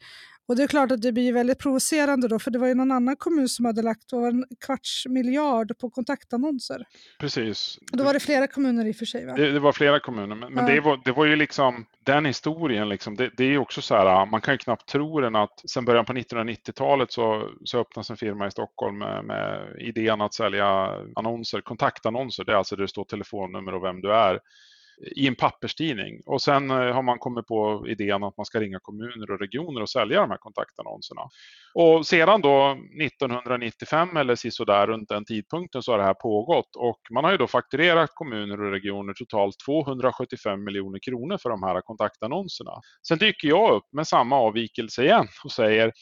[0.48, 2.90] Och det är klart att det blir väldigt provocerande då, för det var ju någon
[2.90, 6.84] annan kommun som hade lagt en kvarts miljard på kontaktannonser.
[7.20, 7.78] Precis.
[7.92, 9.32] Och då var det flera kommuner i och för sig va?
[9.32, 10.74] Det, det var flera kommuner, men, men Ja.
[10.74, 14.26] det, var, det var ju liksom den historien, liksom, det, det är också så här,
[14.26, 18.16] man kan ju knappt tro den att sen början på 1990-talet så, så öppnas en
[18.16, 20.66] firma i Stockholm med, med idén att sälja
[21.16, 24.40] annonser, kontaktannonser, det är alltså där det står telefonnummer och vem du är
[25.16, 26.22] i en papperstidning.
[26.26, 29.82] Och sen eh, har man kommit på idén att man ska ringa kommuner och regioner
[29.82, 31.22] och sälja de här kontaktannonserna.
[31.74, 37.00] Och sedan då 1995 eller sisådär runt den tidpunkten så har det här pågått och
[37.10, 41.80] man har ju då fakturerat kommuner och regioner totalt 275 miljoner kronor för de här
[41.80, 42.72] kontaktannonserna.
[43.08, 45.92] Sen dyker jag upp med samma avvikelse igen och säger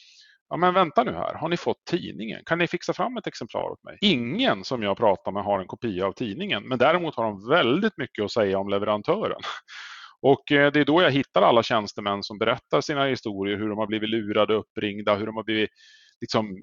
[0.54, 2.42] Ja men vänta nu här, har ni fått tidningen?
[2.46, 3.98] Kan ni fixa fram ett exemplar åt mig?
[4.00, 7.96] Ingen som jag pratar med har en kopia av tidningen, men däremot har de väldigt
[7.96, 9.40] mycket att säga om leverantören.
[10.22, 13.78] Och eh, det är då jag hittar alla tjänstemän som berättar sina historier, hur de
[13.78, 15.70] har blivit lurade, uppringda, hur de har blivit
[16.20, 16.56] Liksom,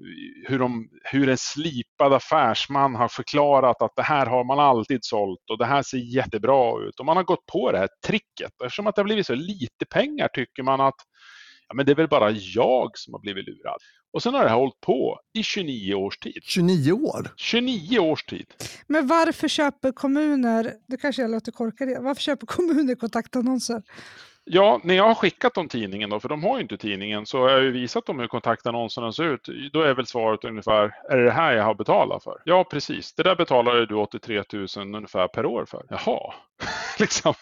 [0.47, 5.49] hur, de, hur en slipad affärsman har förklarat att det här har man alltid sålt
[5.51, 6.99] och det här ser jättebra ut.
[6.99, 8.51] Och man har gått på det här tricket.
[8.63, 10.95] Eftersom att det har blivit så lite pengar tycker man att
[11.73, 13.77] men det är väl bara jag som har blivit lurad.
[14.13, 16.39] Och sen har det här hållit på i 29 års tid.
[16.43, 17.27] 29 år?
[17.38, 18.45] 29 års tid.
[18.88, 23.81] Men varför köper kommuner, det kanske jag låter korka det, varför köper kommuner kontaktannonser?
[24.43, 27.39] Ja, när jag har skickat dem tidningen då, för de har ju inte tidningen, så
[27.39, 29.49] har jag ju visat dem hur kontaktannonserna ser ut.
[29.73, 32.41] Då är väl svaret ungefär, är det det här jag har betalat för?
[32.45, 33.13] Ja, precis.
[33.13, 35.86] Det där betalade du 83 000 ungefär per år för.
[35.89, 36.34] Jaha.
[36.99, 37.34] liksom.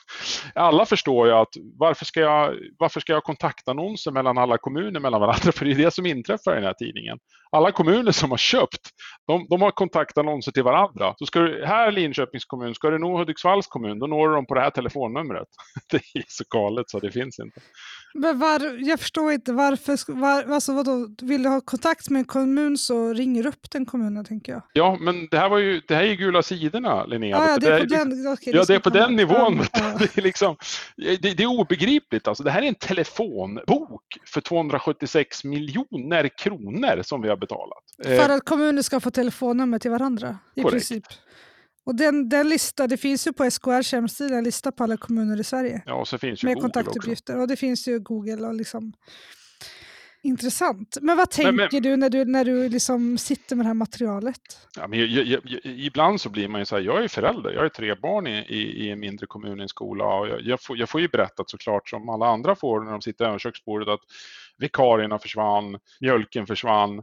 [0.56, 5.22] Alla förstår ju att varför ska, jag, varför ska jag kontaktannonser mellan alla kommuner mellan
[5.22, 5.52] varandra?
[5.56, 7.18] För det är det som inträffar i den här tidningen.
[7.52, 8.90] Alla kommuner som har köpt,
[9.28, 11.14] de, de har kontaktannonser till varandra.
[11.18, 14.46] Så ska du, här Linköpings kommun, ska du nå Hudiksvalls kommun, då når du dem
[14.46, 15.48] på det här telefonnumret.
[15.92, 17.60] Det är så galet så det finns inte.
[18.14, 22.26] Men var, jag förstår inte varför, var, alltså vadå, vill du ha kontakt med en
[22.26, 24.62] kommun så ringer upp den kommunen tänker jag.
[24.74, 27.38] Ja, men det här, var ju, det här är ju gula sidorna, Linnea.
[27.38, 29.04] Ah, ja, det är på den, okej, Ja, det är ska på komma.
[29.04, 29.39] den nivån.
[29.40, 29.90] Ja.
[30.00, 30.56] Det, är liksom,
[30.98, 32.28] det, det är obegripligt.
[32.28, 37.84] Alltså, det här är en telefonbok för 276 miljoner kronor som vi har betalat.
[38.06, 40.74] Eh, För att kommuner ska få telefonnummer till varandra i Korrekt.
[40.74, 41.04] princip.
[41.84, 45.40] Och den, den lista, det finns ju på SKRs hemsida en lista på alla kommuner
[45.40, 46.80] i Sverige ja, och så finns ju med Google också.
[46.80, 47.38] kontaktuppgifter.
[47.40, 48.94] Och det finns ju Google och liksom
[50.22, 50.98] Intressant.
[51.02, 53.74] Men vad Men- tänker men- du när du, när du liksom sitter med det här
[53.74, 54.42] materialet?
[54.78, 57.52] Ja, men jag, jag, jag, ibland så blir man ju så här, jag är förälder,
[57.54, 60.42] jag har tre barn i, i, i en mindre kommun i en skola och jag,
[60.42, 63.40] jag, får, jag får ju berättat såklart som alla andra får när de sitter över
[63.40, 64.00] köksbordet att
[64.58, 67.02] vikarierna försvann, mjölken försvann.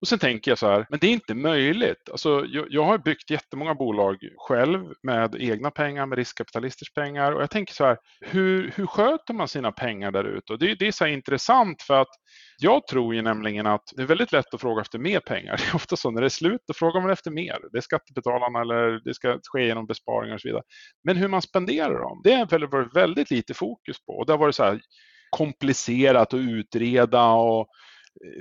[0.00, 2.10] Och sen tänker jag så här, men det är inte möjligt.
[2.10, 7.42] Alltså, jag, jag har byggt jättemånga bolag själv med egna pengar, med riskkapitalisters pengar och
[7.42, 10.52] jag tänker så här, hur, hur sköter man sina pengar där ute?
[10.52, 12.08] Och det, det är så här intressant för att
[12.58, 15.56] jag tror ju nämligen att det är väldigt lätt att fråga efter mer pengar.
[15.66, 17.58] Det är ofta så när det är slut, då frågar man efter mer.
[17.72, 20.62] Det är skattebetalarna eller det ska ske genom besparingar och så vidare.
[21.04, 24.12] Men hur man spenderar dem, det har varit väldigt lite fokus på.
[24.12, 24.80] Och det har varit så här
[25.30, 27.68] komplicerat att utreda och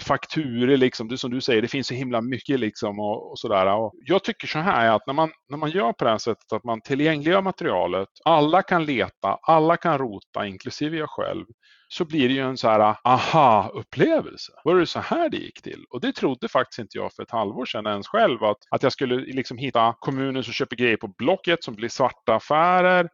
[0.01, 3.75] fakturer, liksom, det som du säger, det finns så himla mycket liksom och, och sådär.
[3.75, 6.53] Och jag tycker så här att när man, när man gör på det här sättet
[6.53, 11.45] att man tillgängliggör materialet, alla kan leta, alla kan rota, inklusive jag själv,
[11.87, 14.51] så blir det ju en så här aha-upplevelse.
[14.63, 15.85] Var det så här det gick till?
[15.89, 18.91] Och det trodde faktiskt inte jag för ett halvår sedan ens själv, att, att jag
[18.91, 23.09] skulle liksom hitta kommuner som köper grejer på Blocket som blir svarta affärer,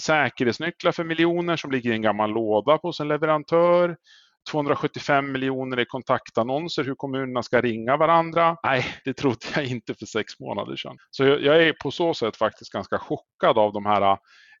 [0.00, 3.96] säkerhetsnycklar för miljoner som ligger i en gammal låda hos en leverantör,
[4.50, 8.56] 275 miljoner i kontaktannonser, hur kommunerna ska ringa varandra.
[8.62, 10.96] Nej, det trodde jag inte för sex månader sedan.
[11.10, 14.18] Så jag, är på så sätt faktiskt ganska chockad av de här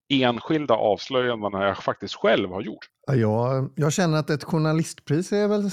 [0.08, 2.86] enskilda avslöjandena jag faktiskt själv har gjort.
[3.12, 5.70] Ja, jag känner att ett journalistpris är väl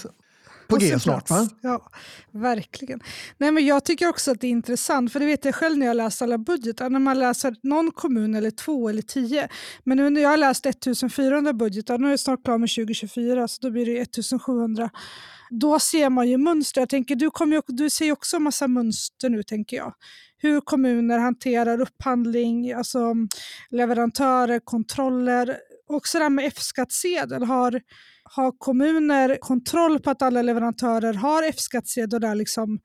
[0.73, 1.47] på, På G snart va?
[1.61, 1.89] Ja,
[2.31, 2.99] verkligen.
[3.37, 5.85] Nej, men jag tycker också att det är intressant, för det vet jag själv när
[5.85, 9.47] jag läser alla budgetar, när man läser någon kommun eller två eller tio.
[9.83, 13.47] Men nu när jag har läst 1400 budgetar, nu är jag snart klar med 2024,
[13.47, 14.89] så då blir det 1700.
[15.49, 16.81] Då ser man ju mönster.
[16.81, 19.93] Jag tänker, du, kommer ju, du ser ju också en massa mönster nu, tänker jag.
[20.37, 23.13] Hur kommuner hanterar upphandling, alltså
[23.69, 25.57] leverantörer, kontroller.
[25.87, 27.43] Också det här med F-skattsedel.
[27.43, 27.81] Har,
[28.23, 32.79] har kommuner kontroll på att alla leverantörer har F-skattsedel och är liksom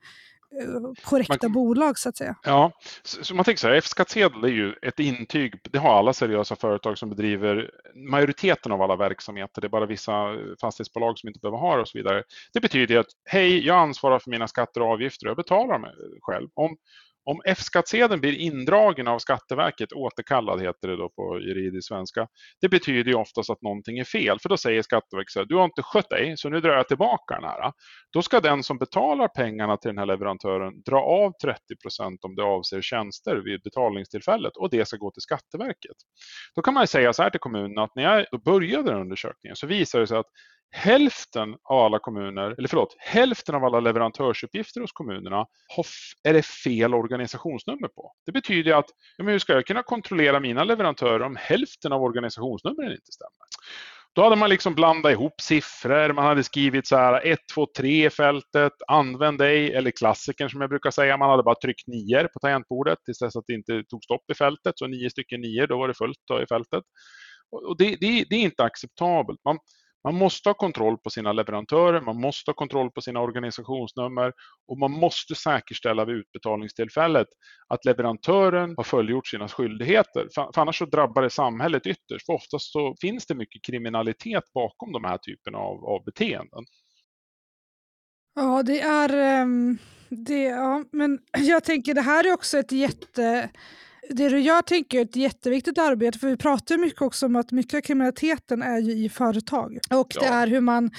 [0.61, 2.35] eh, korrekta Man- bolag så att säga?
[2.43, 2.71] Ja,
[3.03, 6.55] så, så man tänker så här, F-skattsedel är ju ett intyg, det har alla seriösa
[6.55, 7.71] företag som bedriver
[8.11, 10.13] majoriteten av alla verksamheter, det är bara vissa
[10.61, 12.23] fastighetsbolag som inte behöver ha det och så vidare.
[12.53, 15.91] Det betyder att hej, jag ansvarar för mina skatter och avgifter och jag betalar mig
[16.21, 16.47] själv.
[16.53, 16.77] Om,
[17.25, 22.27] om F-skattsedeln blir indragen av Skatteverket, återkallad heter det då på juridisk svenska,
[22.61, 24.37] det betyder ju oftast att någonting är fel.
[24.41, 26.87] För då säger Skatteverket så här, du har inte skött dig, så nu drar jag
[26.87, 27.71] tillbaka den här.
[28.13, 32.35] Då ska den som betalar pengarna till den här leverantören dra av 30 procent om
[32.35, 35.97] det avser tjänster vid betalningstillfället och det ska gå till Skatteverket.
[36.55, 39.67] Då kan man säga så här till kommunen att när jag började den undersökningen så
[39.67, 40.29] visade det sig att
[40.71, 45.85] hälften av alla kommuner, eller förlåt, hälften av alla leverantörsuppgifter hos kommunerna har,
[46.23, 48.13] är det fel organisationsnummer på.
[48.25, 52.03] Det betyder att, ja, men hur ska jag kunna kontrollera mina leverantörer om hälften av
[52.03, 53.31] organisationsnumren inte stämmer?
[54.15, 58.05] Då hade man liksom blandat ihop siffror, man hade skrivit så här 1, 2, 3
[58.05, 62.27] i fältet, använd ej, eller klassikern som jag brukar säga, man hade bara tryckt nior
[62.33, 65.67] på tangentbordet tills dess att det inte tog stopp i fältet, så nio stycken nior,
[65.67, 66.83] då var det fullt i fältet.
[67.51, 69.39] Och det, det, det är inte acceptabelt.
[69.45, 69.57] Man,
[70.03, 74.33] man måste ha kontroll på sina leverantörer, man måste ha kontroll på sina organisationsnummer
[74.67, 77.27] och man måste säkerställa vid utbetalningstillfället
[77.67, 80.27] att leverantören har fullgjort sina skyldigheter.
[80.35, 82.25] För annars så drabbar det samhället ytterst.
[82.25, 86.63] För oftast så finns det mycket kriminalitet bakom de här typerna av, av beteenden.
[88.35, 89.13] Ja, det är...
[89.13, 89.77] Ehm,
[90.09, 93.49] det, ja, men jag tänker det här är också ett jätte
[94.09, 97.35] det du gör tänker jag är ett jätteviktigt arbete, för vi pratar mycket också om
[97.35, 99.79] att mycket av kriminaliteten är ju i företag.
[99.89, 100.21] Och ja.
[100.21, 100.91] det är hur man,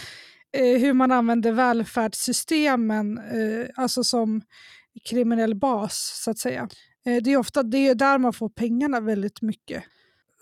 [0.53, 4.43] eh, hur man använder välfärdssystemen eh, alltså som
[5.05, 6.69] kriminell bas, så att säga.
[7.07, 9.85] Eh, det är ofta det är där man får pengarna väldigt mycket.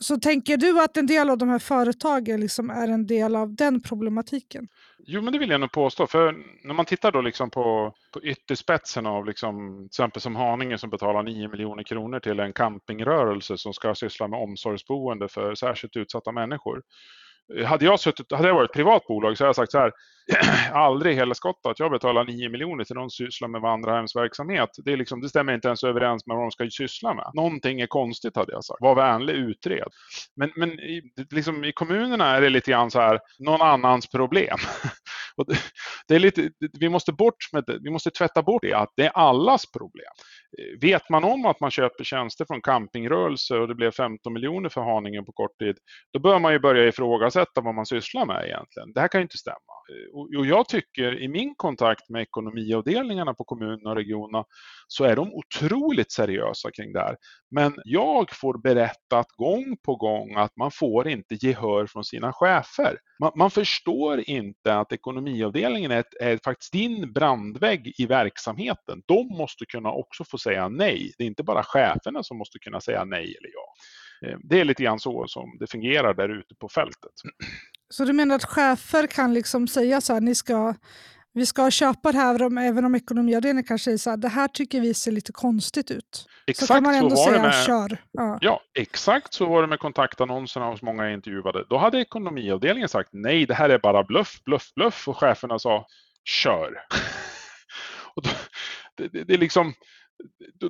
[0.00, 3.54] Så tänker du att en del av de här företagen liksom är en del av
[3.54, 4.68] den problematiken?
[4.98, 6.06] Jo, men det vill jag nog påstå.
[6.06, 6.34] För
[6.64, 10.90] när man tittar då liksom på, på ytterspetsen av liksom, till exempel som Haninge som
[10.90, 16.32] betalar 9 miljoner kronor till en campingrörelse som ska syssla med omsorgsboende för särskilt utsatta
[16.32, 16.82] människor.
[17.66, 19.92] Hade jag, suttit, hade jag varit ett privat bolag så hade jag sagt så här,
[20.72, 24.70] aldrig hela skottat, jag betalar 9 miljoner till någon som sysslar med vandrarhemsverksamhet.
[24.84, 27.30] Det, är liksom, det stämmer inte ens överens med vad de ska syssla med.
[27.34, 28.80] Någonting är konstigt hade jag sagt.
[28.80, 29.88] Var vänlig, utred.
[30.36, 34.58] Men, men i, liksom, i kommunerna är det lite grann så här, någon annans problem.
[35.38, 35.46] Och
[36.08, 39.04] det, är lite, vi, måste bort med det, vi måste tvätta bort det, att det
[39.04, 40.12] är allas problem.
[40.58, 44.68] Eh, vet man om att man köper tjänster från campingrörelse och det blev 15 miljoner
[44.68, 45.76] för Haninge på kort tid,
[46.12, 48.92] då bör man ju börja ifrågasätta vad man sysslar med egentligen.
[48.92, 49.56] Det här kan ju inte stämma.
[49.92, 54.44] Eh, och jag tycker i min kontakt med ekonomiavdelningarna på kommunerna och regionerna
[54.88, 57.16] så är de otroligt seriösa kring det här.
[57.50, 62.98] Men jag får berättat gång på gång att man får inte gehör från sina chefer.
[63.20, 64.92] Man, man förstår inte att
[65.28, 69.02] ekonomiavdelningen är, är faktiskt din brandvägg i verksamheten.
[69.06, 71.12] De måste kunna också få säga nej.
[71.18, 73.74] Det är inte bara cheferna som måste kunna säga nej eller ja.
[74.28, 77.12] Eh, det är lite grann så som det fungerar där ute på fältet.
[77.90, 80.74] Så du menar att chefer kan liksom säga så här, ni ska,
[81.38, 84.80] vi ska köpa det här, även om ekonomiavdelningen kanske säger så här, det här tycker
[84.80, 86.28] vi ser lite konstigt ut.
[86.46, 87.98] Exakt så kan man ändå så säga, med, kör.
[88.12, 88.38] Ja.
[88.40, 88.60] ja.
[88.74, 91.64] exakt så var det med kontaktannonserna hos många jag intervjuade.
[91.68, 95.86] Då hade ekonomiavdelningen sagt nej, det här är bara bluff, bluff, bluff och cheferna sa
[96.24, 96.72] kör.
[98.14, 98.30] och då,
[98.96, 99.74] det, det, det, är liksom,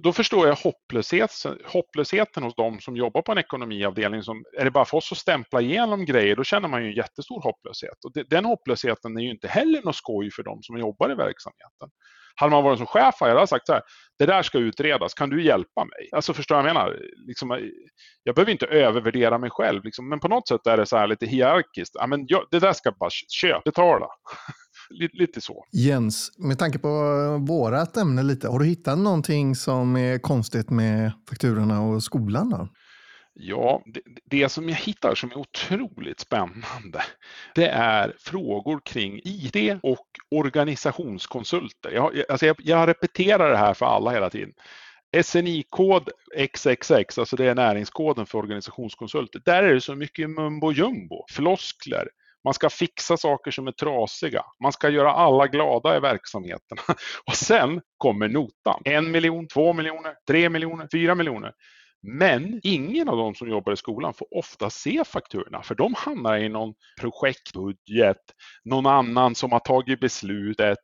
[0.02, 4.22] då förstår jag hopplösheten, hopplösheten hos de som jobbar på en ekonomiavdelning.
[4.22, 6.96] Som, är det bara för oss att stämpla igenom grejer, då känner man ju en
[6.96, 8.04] jättestor hopplöshet.
[8.04, 11.90] Och den hopplösheten är ju inte heller något skoj för de som jobbar i verksamheten.
[12.40, 13.82] Hade man varit som chef hade jag sagt så här,
[14.18, 16.08] det där ska utredas, kan du hjälpa mig?
[16.12, 17.00] Alltså förstår jag vad jag menar?
[17.26, 17.70] Liksom,
[18.22, 21.06] jag behöver inte övervärdera mig själv, liksom, men på något sätt är det så här
[21.06, 21.94] lite hierarkiskt.
[21.94, 24.06] Ja, men jag, det där ska bara köpa, betala
[24.90, 25.64] lite så.
[25.72, 26.88] Jens, med tanke på
[27.48, 32.51] vårat ämne lite, har du hittat någonting som är konstigt med fakturorna och skolan?
[32.51, 32.68] Då?
[33.40, 37.03] Ja, det, det, som jag hittar som är otroligt spännande,
[37.55, 41.90] det är frågor kring IT och organisationskonsulter.
[41.90, 44.53] Jag, alltså jag, jag repeterar det här för alla hela tiden.
[45.22, 49.42] SNI-kod XXX, alltså det är näringskoden för organisationskonsulter.
[49.44, 52.09] Där är det så mycket mumbo jumbo, floskler,
[52.44, 54.44] man ska fixa saker som är trasiga.
[54.62, 56.79] Man ska göra alla glada i verksamheten.
[57.27, 58.83] Och sen kommer notan.
[58.85, 61.53] En miljon, två miljoner, tre miljoner, fyra miljoner.
[62.03, 66.38] Men ingen av de som jobbar i skolan får ofta se fakturorna för de hamnar
[66.38, 68.16] i någon projektbudget,
[68.64, 70.79] någon annan som har tagit beslutet.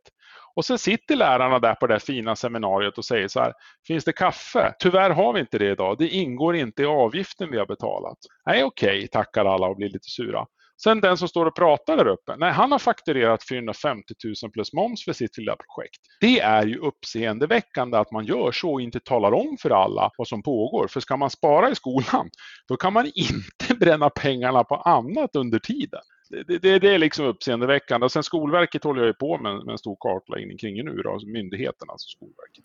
[0.57, 3.53] Och sen sitter lärarna där på det fina seminariet och säger så här,
[3.87, 4.75] finns det kaffe?
[4.79, 8.19] Tyvärr har vi inte det idag, det ingår inte i avgiften vi har betalat.
[8.47, 10.47] Nej, okej, okay, tackar alla och blir lite sura.
[10.85, 14.73] Sen den som står och pratar där uppe, nej, han har fakturerat 450 000 plus
[14.73, 16.01] moms för sitt lilla projekt.
[16.21, 20.29] Det är ju uppseendeväckande att man gör så och inte talar om för alla vad
[20.29, 20.89] som pågår.
[20.89, 22.31] För ska man spara i skolan,
[22.69, 26.01] då kan man inte bränna pengarna på annat under tiden.
[26.47, 28.05] det, det, det är liksom uppseendeväckande.
[28.05, 31.13] Och sen Skolverket håller jag ju på med, med en stor kartläggning kring nu, då,
[31.13, 32.65] alltså myndigheten, alltså Skolverket.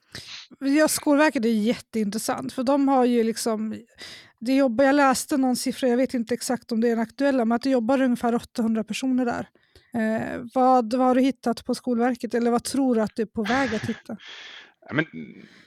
[0.79, 3.75] Ja, Skolverket är jätteintressant, för de har ju liksom
[4.39, 7.45] det jobbar, jag läste någon siffra, jag vet inte exakt om det är den aktuella,
[7.45, 9.47] men att det jobbar ungefär 800 personer där.
[9.93, 13.25] Eh, vad, vad har du hittat på Skolverket eller vad tror du att du är
[13.25, 14.17] på väg att hitta?
[14.91, 15.05] Men,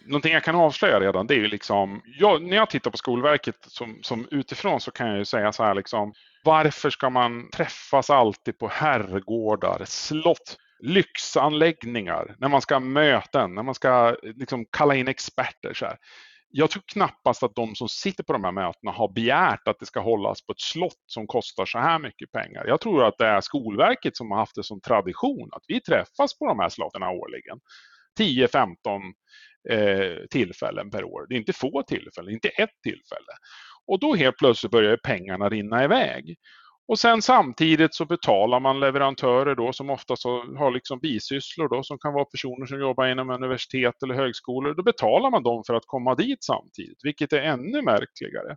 [0.06, 3.56] någonting jag kan avslöja redan, det är ju liksom, jag, när jag tittar på Skolverket
[3.66, 6.12] som, som utifrån så kan jag ju säga så här liksom,
[6.44, 13.62] varför ska man träffas alltid på herrgårdar, slott, lyxanläggningar, när man ska ha möten, när
[13.62, 15.74] man ska eh, liksom kalla in experter.
[15.74, 15.96] Så här.
[16.54, 19.86] Jag tror knappast att de som sitter på de här mötena har begärt att det
[19.86, 22.64] ska hållas på ett slott som kostar så här mycket pengar.
[22.66, 26.38] Jag tror att det är Skolverket som har haft det som tradition att vi träffas
[26.38, 27.58] på de här slotten årligen.
[28.20, 29.12] 10-15
[29.70, 31.26] eh, tillfällen per år.
[31.28, 33.32] Det är inte få tillfällen, inte ett tillfälle.
[33.86, 36.36] Och då helt plötsligt börjar pengarna rinna iväg.
[36.88, 40.24] Och sen samtidigt så betalar man leverantörer då som oftast
[40.58, 44.74] har liksom bisysslor då som kan vara personer som jobbar inom universitet eller högskolor.
[44.74, 48.56] Då betalar man dem för att komma dit samtidigt, vilket är ännu märkligare.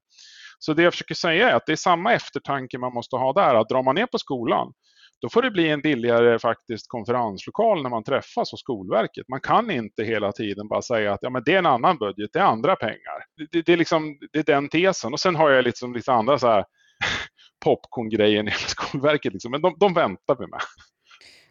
[0.59, 3.55] Så det jag försöker säga är att det är samma eftertanke man måste ha där,
[3.55, 4.73] att drar man ner på skolan
[5.21, 9.29] då får det bli en billigare faktiskt konferenslokal när man träffas hos Skolverket.
[9.29, 12.29] Man kan inte hela tiden bara säga att ja, men det är en annan budget,
[12.33, 13.25] det är andra pengar.
[13.51, 15.13] Det, det, är, liksom, det är den tesen.
[15.13, 16.65] Och sen har jag liksom lite andra så här
[17.65, 19.51] popcorn-grejen i Skolverket, liksom.
[19.51, 20.59] men de, de väntar vi med.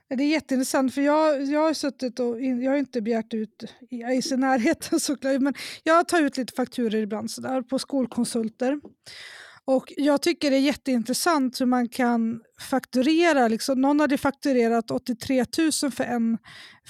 [0.08, 3.64] Det är jätteintressant för jag, jag har suttit och in, jag har inte begärt ut,
[3.88, 7.78] jag är i närheten såklart, men jag tar ut lite fakturer ibland så där, på
[7.78, 8.80] skolkonsulter.
[9.66, 13.48] Och Jag tycker det är jätteintressant hur man kan fakturera.
[13.48, 15.44] Liksom, någon hade fakturerat 83
[15.82, 16.38] 000 för en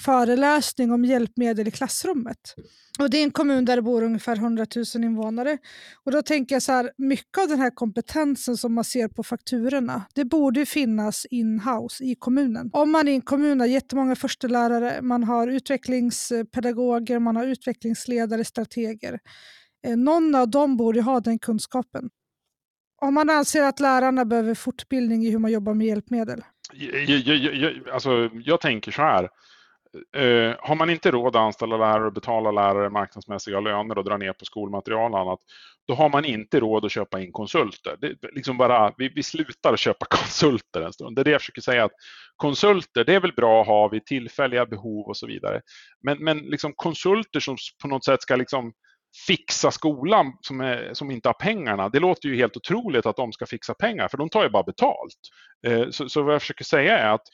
[0.05, 2.55] föreläsning om hjälpmedel i klassrummet.
[2.99, 5.57] Och Det är en kommun där det bor ungefär 100 000 invånare.
[6.03, 9.23] Och Då tänker jag så här, mycket av den här kompetensen som man ser på
[9.23, 12.69] fakturorna, det borde finnas in-house i kommunen.
[12.73, 19.19] Om man i en kommun har jättemånga förstelärare, man har utvecklingspedagoger, man har utvecklingsledare, strateger.
[19.87, 22.09] Eh, någon av dem borde ha den kunskapen.
[23.01, 26.41] Om man anser att lärarna behöver fortbildning i hur man jobbar med hjälpmedel?
[26.73, 29.29] Jag, jag, jag, alltså, jag tänker så här.
[30.17, 34.17] Uh, har man inte råd att anställa lärare och betala lärare marknadsmässiga löner och dra
[34.17, 35.39] ner på skolmaterial och annat,
[35.87, 37.97] då har man inte råd att köpa in konsulter.
[38.01, 41.15] Det, liksom bara, vi, vi slutar köpa konsulter en stund.
[41.15, 41.83] Det är det jag försöker säga.
[41.83, 41.91] att
[42.35, 45.61] Konsulter, det är väl bra att ha vid tillfälliga behov och så vidare.
[46.03, 48.73] Men, men liksom konsulter som på något sätt ska liksom
[49.27, 51.89] fixa skolan som, är, som inte har pengarna.
[51.89, 54.63] Det låter ju helt otroligt att de ska fixa pengar för de tar ju bara
[54.63, 55.19] betalt.
[55.67, 57.27] Eh, så, så vad jag försöker säga är att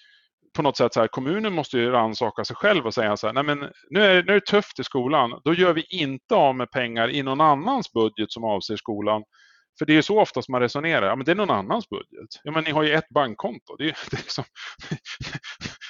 [0.54, 3.34] på något sätt så här, kommunen måste ju rannsaka sig själv och säga så här,
[3.34, 6.56] nej men nu är, nu är det tufft i skolan, då gör vi inte av
[6.56, 9.24] med pengar i någon annans budget som avser skolan.
[9.80, 11.90] För det är ju så ofta som man resonerar, ja men det är någon annans
[11.90, 12.30] budget.
[12.44, 13.76] Ja men ni har ju ett bankkonto.
[13.78, 14.44] Det är, det är, som,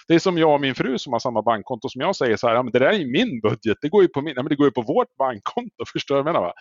[0.08, 2.48] det är som jag och min fru som har samma bankkonto som jag säger så
[2.48, 4.44] här, ja, men det där är ju min budget, det går ju på, min, ja,
[4.44, 5.86] men det går ju på vårt bankkonto.
[5.94, 6.48] Förstår du vad jag menar?
[6.48, 6.54] Va?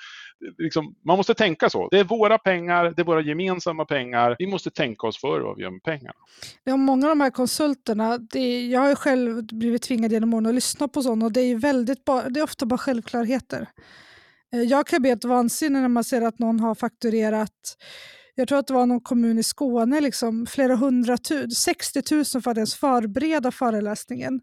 [0.58, 1.88] Liksom, man måste tänka så.
[1.88, 4.36] Det är våra pengar, det är våra gemensamma pengar.
[4.38, 6.18] Vi måste tänka oss för vad vi gör med pengarna.
[6.64, 10.46] Ja, många av de här konsulterna, det, jag har ju själv blivit tvingad genom åren
[10.46, 13.66] att lyssna på sådana och det är, väldigt det är ofta bara självklarheter.
[14.52, 17.76] Eh, jag kan bli helt vansinnig när man ser att någon har fakturerat
[18.40, 22.50] jag tror att det var någon kommun i Skåne, liksom, flera hundratusen, 60 000 för
[22.50, 24.40] att ens förbereda föreläsningen.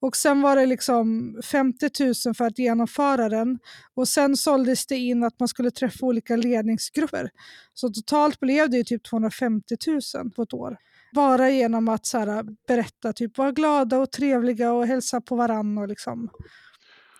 [0.00, 1.90] Och sen var det liksom 50
[2.26, 3.58] 000 för att genomföra den.
[3.94, 7.30] Och sen såldes det in att man skulle träffa olika ledningsgrupper.
[7.74, 10.76] Så totalt blev det typ 250 000 på ett år.
[11.14, 15.82] Bara genom att så här, berätta, typ vara glada och trevliga och hälsa på varandra.
[15.82, 16.28] Och liksom.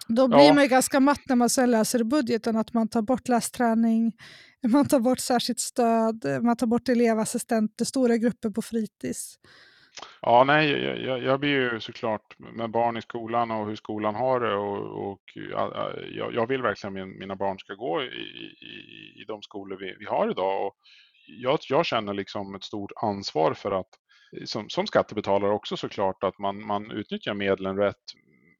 [0.08, 0.54] Då blir ja.
[0.54, 4.12] man ganska matt när man sen läser i budgeten att man tar bort lästräning,
[4.68, 9.38] man tar bort särskilt stöd, man tar bort elevassistenter, stora grupper på fritids.
[10.22, 10.70] Ja, nej,
[11.04, 15.10] jag, jag blir ju såklart med barn i skolan och hur skolan har det och,
[15.10, 15.94] och jag,
[16.34, 20.04] jag, vill verkligen att mina barn ska gå i, i, i de skolor vi, vi
[20.04, 20.66] har idag.
[20.66, 20.76] Och
[21.26, 23.88] jag, jag känner liksom ett stort ansvar för att
[24.44, 28.04] som, som skattebetalare också såklart att man, man utnyttjar medlen rätt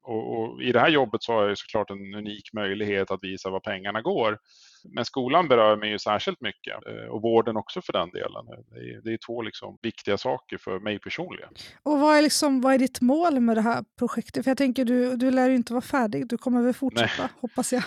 [0.07, 3.49] och, och, I det här jobbet så har jag såklart en unik möjlighet att visa
[3.49, 4.37] var pengarna går.
[4.83, 8.45] Men skolan berör mig ju särskilt mycket eh, och vården också för den delen.
[8.45, 11.49] Det är, det är två liksom viktiga saker för mig personligen.
[11.83, 14.43] Och vad är, liksom, vad är ditt mål med det här projektet?
[14.43, 17.29] För jag tänker du, du lär ju inte vara färdig, du kommer väl fortsätta, Nej.
[17.41, 17.83] hoppas jag.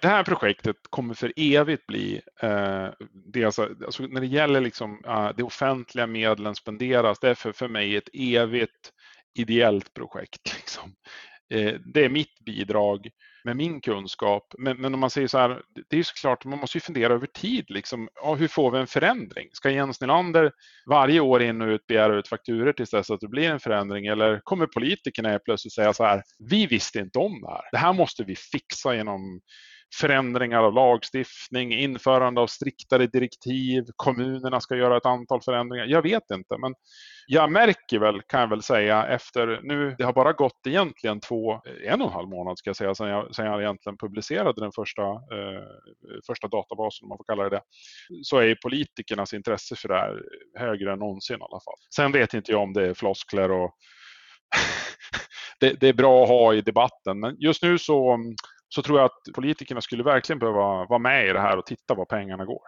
[0.00, 2.88] Det här projektet kommer för evigt bli, eh,
[3.32, 7.52] det alltså, alltså när det gäller liksom, uh, det offentliga medlen spenderas, det är för,
[7.52, 8.92] för mig ett evigt
[9.34, 10.54] ideellt projekt.
[10.56, 10.94] Liksom.
[11.54, 13.10] Eh, det är mitt bidrag
[13.44, 14.54] med min kunskap.
[14.58, 17.14] Men, men om man säger så här, det är ju såklart, man måste ju fundera
[17.14, 17.64] över tid.
[17.68, 19.48] Liksom, ja, hur får vi en förändring?
[19.52, 20.52] Ska Jens Nylander
[20.90, 24.06] varje år in och ut begära ut fakturer tills dess att det blir en förändring?
[24.06, 27.62] Eller kommer politikerna plötsligt säga så här, vi visste inte om det här.
[27.72, 29.40] Det här måste vi fixa genom
[29.94, 35.86] förändringar av lagstiftning, införande av striktare direktiv, kommunerna ska göra ett antal förändringar.
[35.86, 36.74] Jag vet inte, men
[37.26, 41.52] jag märker väl, kan jag väl säga, efter nu, det har bara gått egentligen två,
[41.52, 44.60] eh, en och en halv månad ska jag säga, sedan jag, sedan jag egentligen publicerade
[44.60, 45.62] den första, eh,
[46.26, 47.62] första databasen, om man får kalla det det,
[48.22, 50.22] så är politikernas intresse för det här
[50.58, 51.74] högre än någonsin i alla fall.
[51.94, 53.74] Sen vet inte jag om det är floskler och
[55.60, 58.34] det, det, är bra att ha i debatten, men just nu så mm,
[58.74, 61.94] så tror jag att politikerna skulle verkligen behöva vara med i det här och titta
[61.94, 62.62] var pengarna går.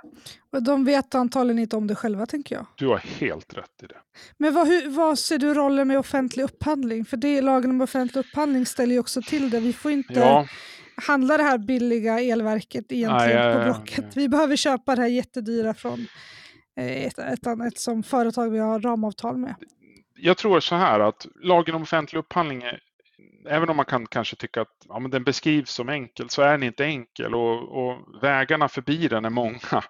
[0.61, 2.66] De vet antagligen inte om det själva, tänker jag.
[2.76, 3.96] Du har helt rätt i det.
[4.38, 7.05] Men vad, hur, vad ser du rollen med offentlig upphandling?
[7.05, 9.61] För det, lagen om offentlig upphandling ställer ju också till det.
[9.61, 10.46] Vi får inte ja.
[11.07, 14.16] handla det här billiga elverket egentligen Nej, på Blocket.
[14.16, 16.07] Vi behöver köpa det här jättedyra från
[16.76, 19.55] eh, ett, ett, ett som företag vi har ramavtal med.
[20.14, 22.62] Jag tror så här att lagen om offentlig upphandling
[23.47, 26.53] även om man kan kanske tycka att ja, men den beskrivs som enkel så är
[26.53, 29.59] den inte enkel och, och vägarna förbi den är många.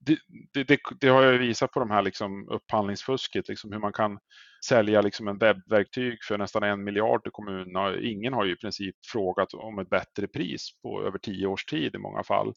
[0.00, 0.18] Det,
[0.52, 4.18] det, det, det, har jag visat på de här liksom upphandlingsfusket, liksom hur man kan
[4.64, 8.00] sälja liksom en webbverktyg för nästan en miljard till kommunerna.
[8.00, 11.94] Ingen har ju i princip frågat om ett bättre pris på över tio års tid
[11.94, 12.52] i många fall.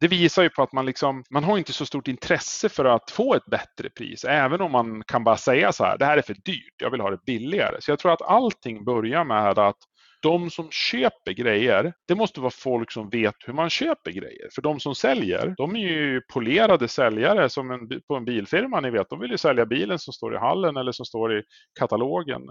[0.00, 3.10] Det visar ju på att man, liksom, man har inte så stort intresse för att
[3.10, 6.22] få ett bättre pris, även om man kan bara säga så här, det här är
[6.22, 7.76] för dyrt, jag vill ha det billigare.
[7.80, 9.78] Så jag tror att allting börjar med att
[10.22, 14.48] de som köper grejer, det måste vara folk som vet hur man köper grejer.
[14.54, 18.90] För de som säljer, de är ju polerade säljare som en, på en bilfirma, ni
[18.90, 19.10] vet.
[19.10, 21.42] De vill ju sälja bilen som står i hallen eller som står i
[21.78, 22.42] katalogen.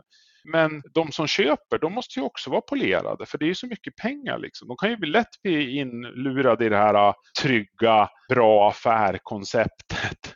[0.44, 3.68] Men de som köper, de måste ju också vara polerade, för det är ju så
[3.68, 4.38] mycket pengar.
[4.40, 4.68] Liksom.
[4.68, 10.36] De kan ju lätt bli inlurade i det här ah, trygga, bra affärkonceptet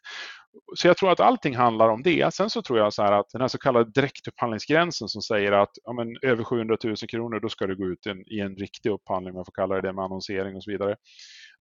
[0.76, 2.34] så jag tror att allting handlar om det.
[2.34, 5.70] Sen så tror jag så här att den här så kallade direktupphandlingsgränsen som säger att
[5.84, 8.90] ja, men, över 700 000 kronor då ska du gå ut en, i en riktig
[8.90, 10.96] upphandling, om jag får kalla det det med annonsering och så vidare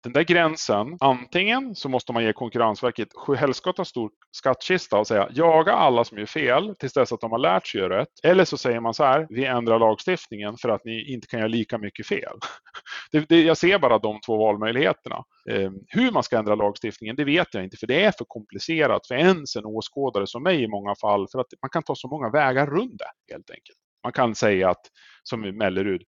[0.03, 5.73] den där gränsen, antingen så måste man ge Konkurrensverket sjuhelskotta stor skattkista och säga jaga
[5.73, 8.09] alla som gör fel tills dess att de har lärt sig göra rätt.
[8.23, 11.49] Eller så säger man så här, vi ändrar lagstiftningen för att ni inte kan göra
[11.49, 12.37] lika mycket fel.
[13.13, 15.25] Det, det, jag ser bara de två valmöjligheterna.
[15.51, 19.07] Eh, hur man ska ändra lagstiftningen, det vet jag inte, för det är för komplicerat
[19.07, 22.09] för ens en åskådare som mig i många fall, för att man kan ta så
[22.09, 23.79] många vägar runt det helt enkelt.
[24.05, 24.81] Man kan säga att,
[25.23, 26.03] som i Mellerud,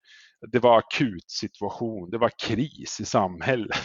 [0.53, 3.78] det var akut situation, det var kris i samhället.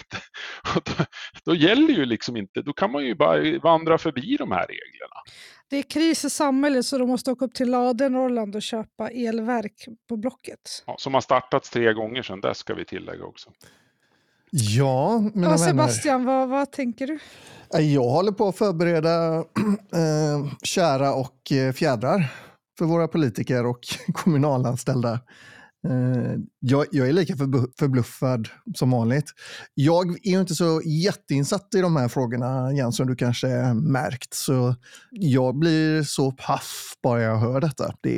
[0.73, 1.05] Då,
[1.45, 5.15] då, gäller ju liksom inte, då kan man ju bara vandra förbi de här reglerna.
[5.69, 9.09] Det är kris i samhället så de måste åka upp till Lade, Norrland och köpa
[9.09, 10.83] elverk på Blocket.
[10.85, 13.49] Ja, som har startats tre gånger sedan dess ska vi tillägga också.
[14.51, 17.19] Ja, mina ja, Sebastian, vad, vad tänker du?
[17.79, 22.31] Jag håller på att förbereda äh, kära och eh, fjädrar
[22.77, 23.79] för våra politiker och
[24.13, 25.19] kommunalanställda.
[25.87, 27.35] Eh, jag, jag, är lika
[27.79, 29.31] förbluffad som vanligt.
[29.73, 34.33] Jag är inte så jätteinsatt i de här frågorna, Jens, som du kanske märkt.
[34.33, 34.75] Så
[35.11, 37.93] jag blir så paff bara jag hör detta.
[38.01, 38.09] Det,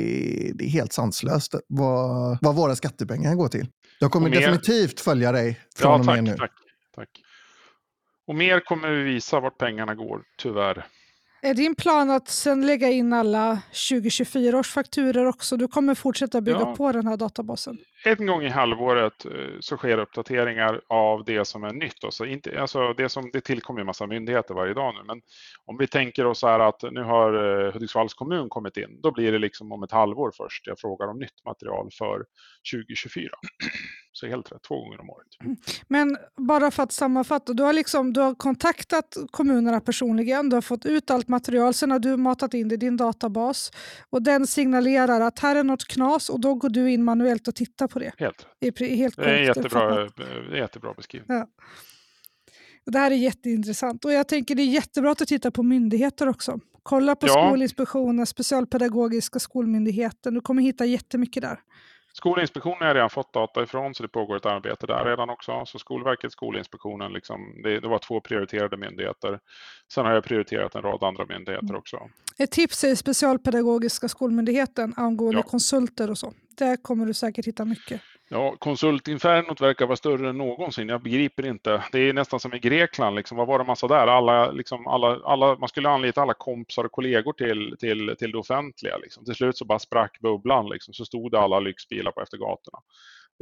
[0.54, 3.66] det är helt sanslöst vad, vad våra skattepengar går till.
[3.98, 4.40] Jag kommer mer...
[4.40, 6.36] definitivt följa dig från ja, och med nu.
[6.36, 6.52] Tack,
[6.94, 7.08] tack.
[8.26, 10.86] Och mer kommer vi visa vart pengarna går, tyvärr.
[11.44, 15.56] Är din plan att sen lägga in alla 2024 års fakturer också?
[15.56, 16.74] Du kommer fortsätta bygga ja.
[16.76, 17.78] på den här databasen?
[18.04, 19.30] En gång i halvåret eh,
[19.60, 22.04] så sker uppdateringar av det som är nytt.
[22.04, 25.22] Alltså inte, alltså det, som, det tillkommer en massa myndigheter varje dag nu, men
[25.66, 29.32] om vi tänker oss här att nu har eh, Hudiksvalls kommun kommit in, då blir
[29.32, 32.24] det liksom om ett halvår först jag frågar om nytt material för
[32.72, 33.28] 2024.
[34.12, 35.26] Så helt rätt, två gånger om året.
[35.40, 35.56] Mm.
[35.88, 40.60] Men bara för att sammanfatta, du har, liksom, du har kontaktat kommunerna personligen, du har
[40.62, 43.72] fått ut allt material, sen har du matat in det i din databas
[44.10, 47.54] och den signalerar att här är något knas och då går du in manuellt och
[47.54, 48.12] tittar på det.
[48.18, 50.08] Helt Det är, helt det är jättebra,
[50.56, 51.38] jättebra beskrivning.
[51.38, 51.46] Ja.
[52.86, 56.28] Det här är jätteintressant och jag tänker det är jättebra att du tittar på myndigheter
[56.28, 56.60] också.
[56.82, 57.32] Kolla på ja.
[57.32, 60.34] Skolinspektionen, Specialpedagogiska skolmyndigheten.
[60.34, 61.58] Du kommer hitta jättemycket där.
[62.12, 65.62] Skolinspektionen har redan fått data ifrån så det pågår ett arbete där redan också.
[65.66, 69.40] Så Skolverket, Skolinspektionen, liksom, det, det, var två prioriterade myndigheter.
[69.92, 71.76] Sen har jag prioriterat en rad andra myndigheter mm.
[71.76, 71.98] också.
[72.38, 75.42] Ett tips är Specialpedagogiska skolmyndigheten angående ja.
[75.42, 76.32] konsulter och så.
[76.58, 78.00] Där kommer du säkert hitta mycket.
[78.34, 80.88] Ja, konsultinfernot verkar vara större än någonsin.
[80.88, 81.84] Jag begriper inte.
[81.92, 83.16] Det är nästan som i Grekland.
[83.16, 83.36] Liksom.
[83.38, 84.06] Vad var det man sa där?
[84.06, 88.38] Alla, liksom, alla, alla, man skulle anlita alla kompisar och kollegor till, till, till det
[88.38, 88.96] offentliga.
[88.96, 89.24] Liksom.
[89.24, 90.68] Till slut så bara sprack bubblan.
[90.68, 90.94] Liksom.
[90.94, 92.78] Så stod det alla lyxbilar på efter gatorna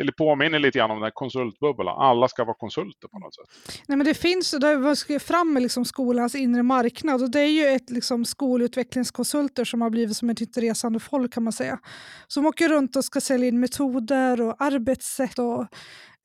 [0.07, 1.99] det påminner lite grann om den här konsultbubblan.
[1.99, 3.45] Alla ska vara konsulter på något sätt.
[3.87, 7.47] Nej, men det finns, det skrivit fram med liksom skolans inre marknad och det är
[7.51, 11.79] ju ett liksom skolutvecklingskonsulter som har blivit som ett resande folk kan man säga.
[12.27, 15.67] Som åker runt och ska sälja in metoder och arbetssätt och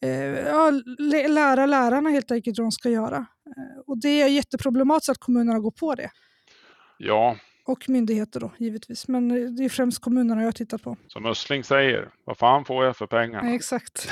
[0.06, 0.72] eh, ja,
[1.28, 3.18] lära lärarna helt enkelt hur de ska göra.
[3.18, 6.10] Eh, och det är jätteproblematiskt att kommunerna går på det.
[6.98, 7.36] Ja,
[7.66, 9.08] och myndigheter då givetvis.
[9.08, 10.98] Men det är främst kommunerna jag har tittat på.
[11.08, 13.50] Som Östling säger, vad fan får jag för pengarna?
[13.50, 14.10] Ja, exakt.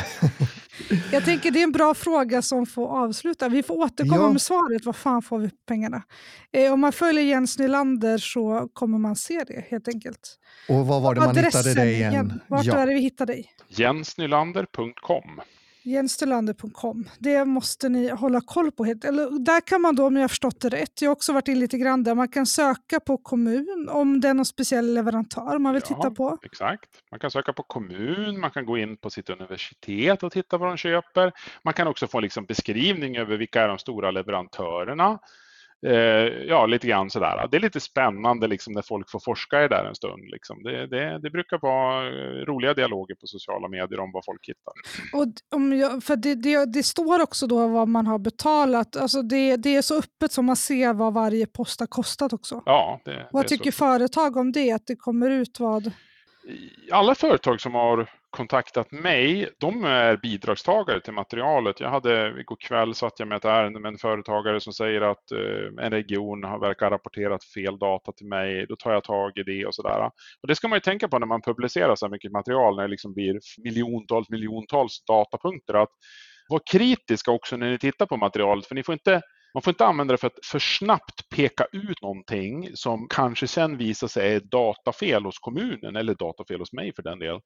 [1.11, 3.49] jag tänker det är en bra fråga som får avsluta.
[3.49, 4.31] Vi får återkomma ja.
[4.31, 6.03] med svaret, vad fan får vi för pengarna?
[6.51, 10.39] Eh, om man följer Jens Nylander så kommer man se det helt enkelt.
[10.69, 12.11] Och vad var det man hittade dig igen?
[12.13, 12.39] igen.
[12.47, 12.77] Vart ja.
[12.77, 13.51] är det vi hittade dig?
[13.67, 15.41] Jensnylander.com
[15.83, 17.09] Jensnylander.com.
[17.19, 18.85] Det måste ni hålla koll på.
[18.85, 21.47] Eller, där kan man då, om jag har förstått det rätt, jag har också varit
[21.47, 25.59] in lite grann där, man kan söka på kommun om det är någon speciell leverantör
[25.59, 26.37] man vill ja, titta på.
[26.43, 26.89] Exakt.
[27.11, 30.69] Man kan söka på kommun, man kan gå in på sitt universitet och titta vad
[30.69, 31.31] de köper.
[31.63, 35.19] Man kan också få liksom beskrivning över vilka är de stora leverantörerna.
[35.85, 35.93] Eh,
[36.47, 37.47] ja, lite grann sådär.
[37.51, 40.29] Det är lite spännande liksom, när folk får forska i det där en stund.
[40.29, 40.63] Liksom.
[40.63, 44.73] Det, det, det, brukar vara eh, roliga dialoger på sociala medier om vad folk hittar.
[45.13, 48.95] Och om jag, för det, det, det, står också då vad man har betalat.
[48.95, 52.63] Alltså det, det är så öppet som man ser vad varje post har kostat också.
[52.65, 54.71] Ja, vad tycker företag om det?
[54.71, 55.91] Att det kommer ut vad?
[56.91, 61.79] Alla företag som har kontaktat mig, de är bidragstagare till materialet.
[61.79, 65.31] Jag hade, igår kväll satt jag med ett ärende med en företagare som säger att
[65.31, 68.65] eh, en region har verkar ha rapporterat fel data till mig.
[68.69, 70.09] Då tar jag tag i det och sådär.
[70.41, 72.83] Och det ska man ju tänka på när man publicerar så här mycket material, när
[72.83, 75.73] det liksom blir miljontals, miljontals datapunkter.
[75.73, 75.91] Att
[76.49, 79.21] vara kritiska också när ni tittar på materialet, för ni får inte
[79.53, 83.77] man får inte använda det för att för snabbt peka ut någonting som kanske sen
[83.77, 87.41] visar sig är datafel hos kommunen eller datafel hos mig för den delen.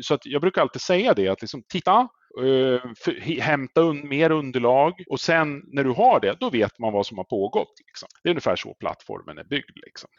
[0.00, 2.08] Så att jag brukar alltid säga det, att liksom, titta,
[2.40, 6.92] uh, för, hämta un, mer underlag och sen när du har det, då vet man
[6.92, 7.72] vad som har pågått.
[7.86, 8.08] Liksom.
[8.22, 9.78] Det är ungefär så plattformen är byggd.
[9.86, 10.10] Liksom.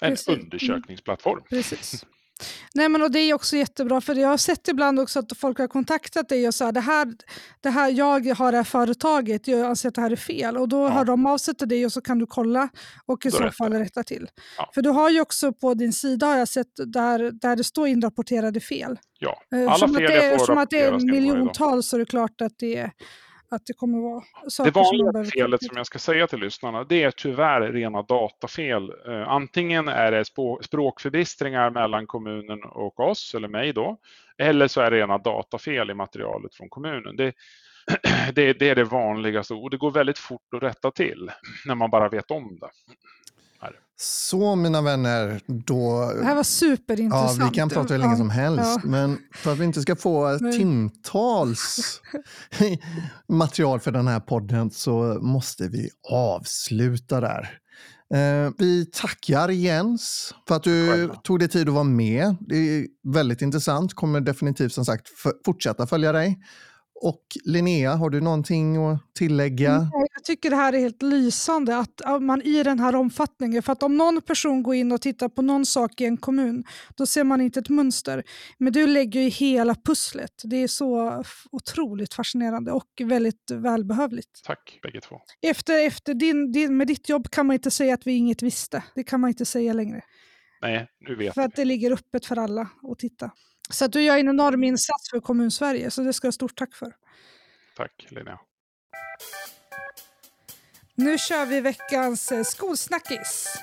[0.00, 0.28] En Precis.
[0.28, 1.42] undersökningsplattform.
[1.50, 2.06] Precis.
[2.74, 5.58] Nej, men och Det är också jättebra, för jag har sett ibland också att folk
[5.58, 7.14] har kontaktat dig och sagt det här,
[7.60, 10.56] det här, jag har det här företaget, jag anser att det här är fel.
[10.56, 10.88] Och Då ja.
[10.88, 12.68] hör de av sig till dig och så kan du kolla
[13.06, 14.28] och i så fall rätta till.
[14.58, 14.70] Ja.
[14.74, 17.88] För du har ju också på din sida har jag sett där, där det står
[17.88, 18.98] inrapporterade fel.
[19.18, 21.98] Ja, eh, alla som fel att det, får Som att det är miljontals så är
[21.98, 22.92] det klart att det är
[23.50, 26.84] att det kommer vara saker Det vanliga som felet som jag ska säga till lyssnarna,
[26.84, 28.92] det är tyvärr rena datafel.
[29.08, 30.24] Eh, antingen är det
[30.64, 33.96] språkförbistringar mellan kommunen och oss, eller mig då,
[34.38, 37.16] eller så är det rena datafel i materialet från kommunen.
[37.16, 37.32] Det,
[38.34, 41.30] det, det är det vanligaste och det går väldigt fort att rätta till
[41.66, 42.70] när man bara vet om det.
[43.98, 46.12] Så mina vänner, då...
[46.18, 47.38] Det här var superintressant.
[47.40, 48.80] Ja, vi kan prata hur länge som helst, ja.
[48.84, 50.52] men för att vi inte ska få men...
[50.52, 52.00] timtals
[53.28, 57.58] material för den här podden så måste vi avsluta där.
[58.14, 61.14] Eh, vi tackar Jens för att du Själva.
[61.14, 62.36] tog dig tid att vara med.
[62.40, 65.08] Det är väldigt intressant, kommer definitivt som sagt
[65.44, 66.38] fortsätta följa dig.
[67.02, 69.90] Och Linnea, har du någonting att tillägga?
[70.14, 73.82] Jag tycker det här är helt lysande, att man i den här omfattningen, för att
[73.82, 76.64] om någon person går in och tittar på någon sak i en kommun,
[76.96, 78.22] då ser man inte ett mönster.
[78.58, 80.42] Men du lägger ju hela pusslet.
[80.44, 84.44] Det är så otroligt fascinerande och väldigt välbehövligt.
[84.44, 85.16] Tack bägge två.
[85.42, 88.84] Efter, efter din, din, med ditt jobb kan man inte säga att vi inget visste.
[88.94, 90.02] Det kan man inte säga längre.
[90.62, 91.46] Nej, nu vet För vi.
[91.46, 93.30] att det ligger öppet för alla att titta.
[93.70, 96.56] Så att du gör en enorm insats för Kommunsverige, så det ska jag ha stort
[96.58, 96.92] tack för.
[97.76, 98.38] Tack Linnea.
[100.94, 103.58] Nu kör vi veckans eh, skolsnackis.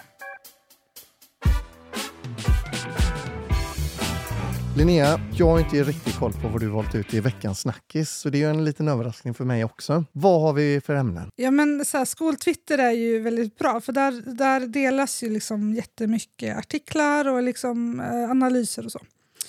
[4.77, 8.29] Linnea, jag har inte riktigt koll på vad du valt ut i veckans snackis, så
[8.29, 10.05] det är en liten överraskning för mig också.
[10.11, 11.29] Vad har vi för ämnen?
[11.35, 15.73] Ja, men så här, Skoltwitter är ju väldigt bra, för där, där delas ju liksom
[15.73, 18.99] jättemycket artiklar och liksom, eh, analyser och så.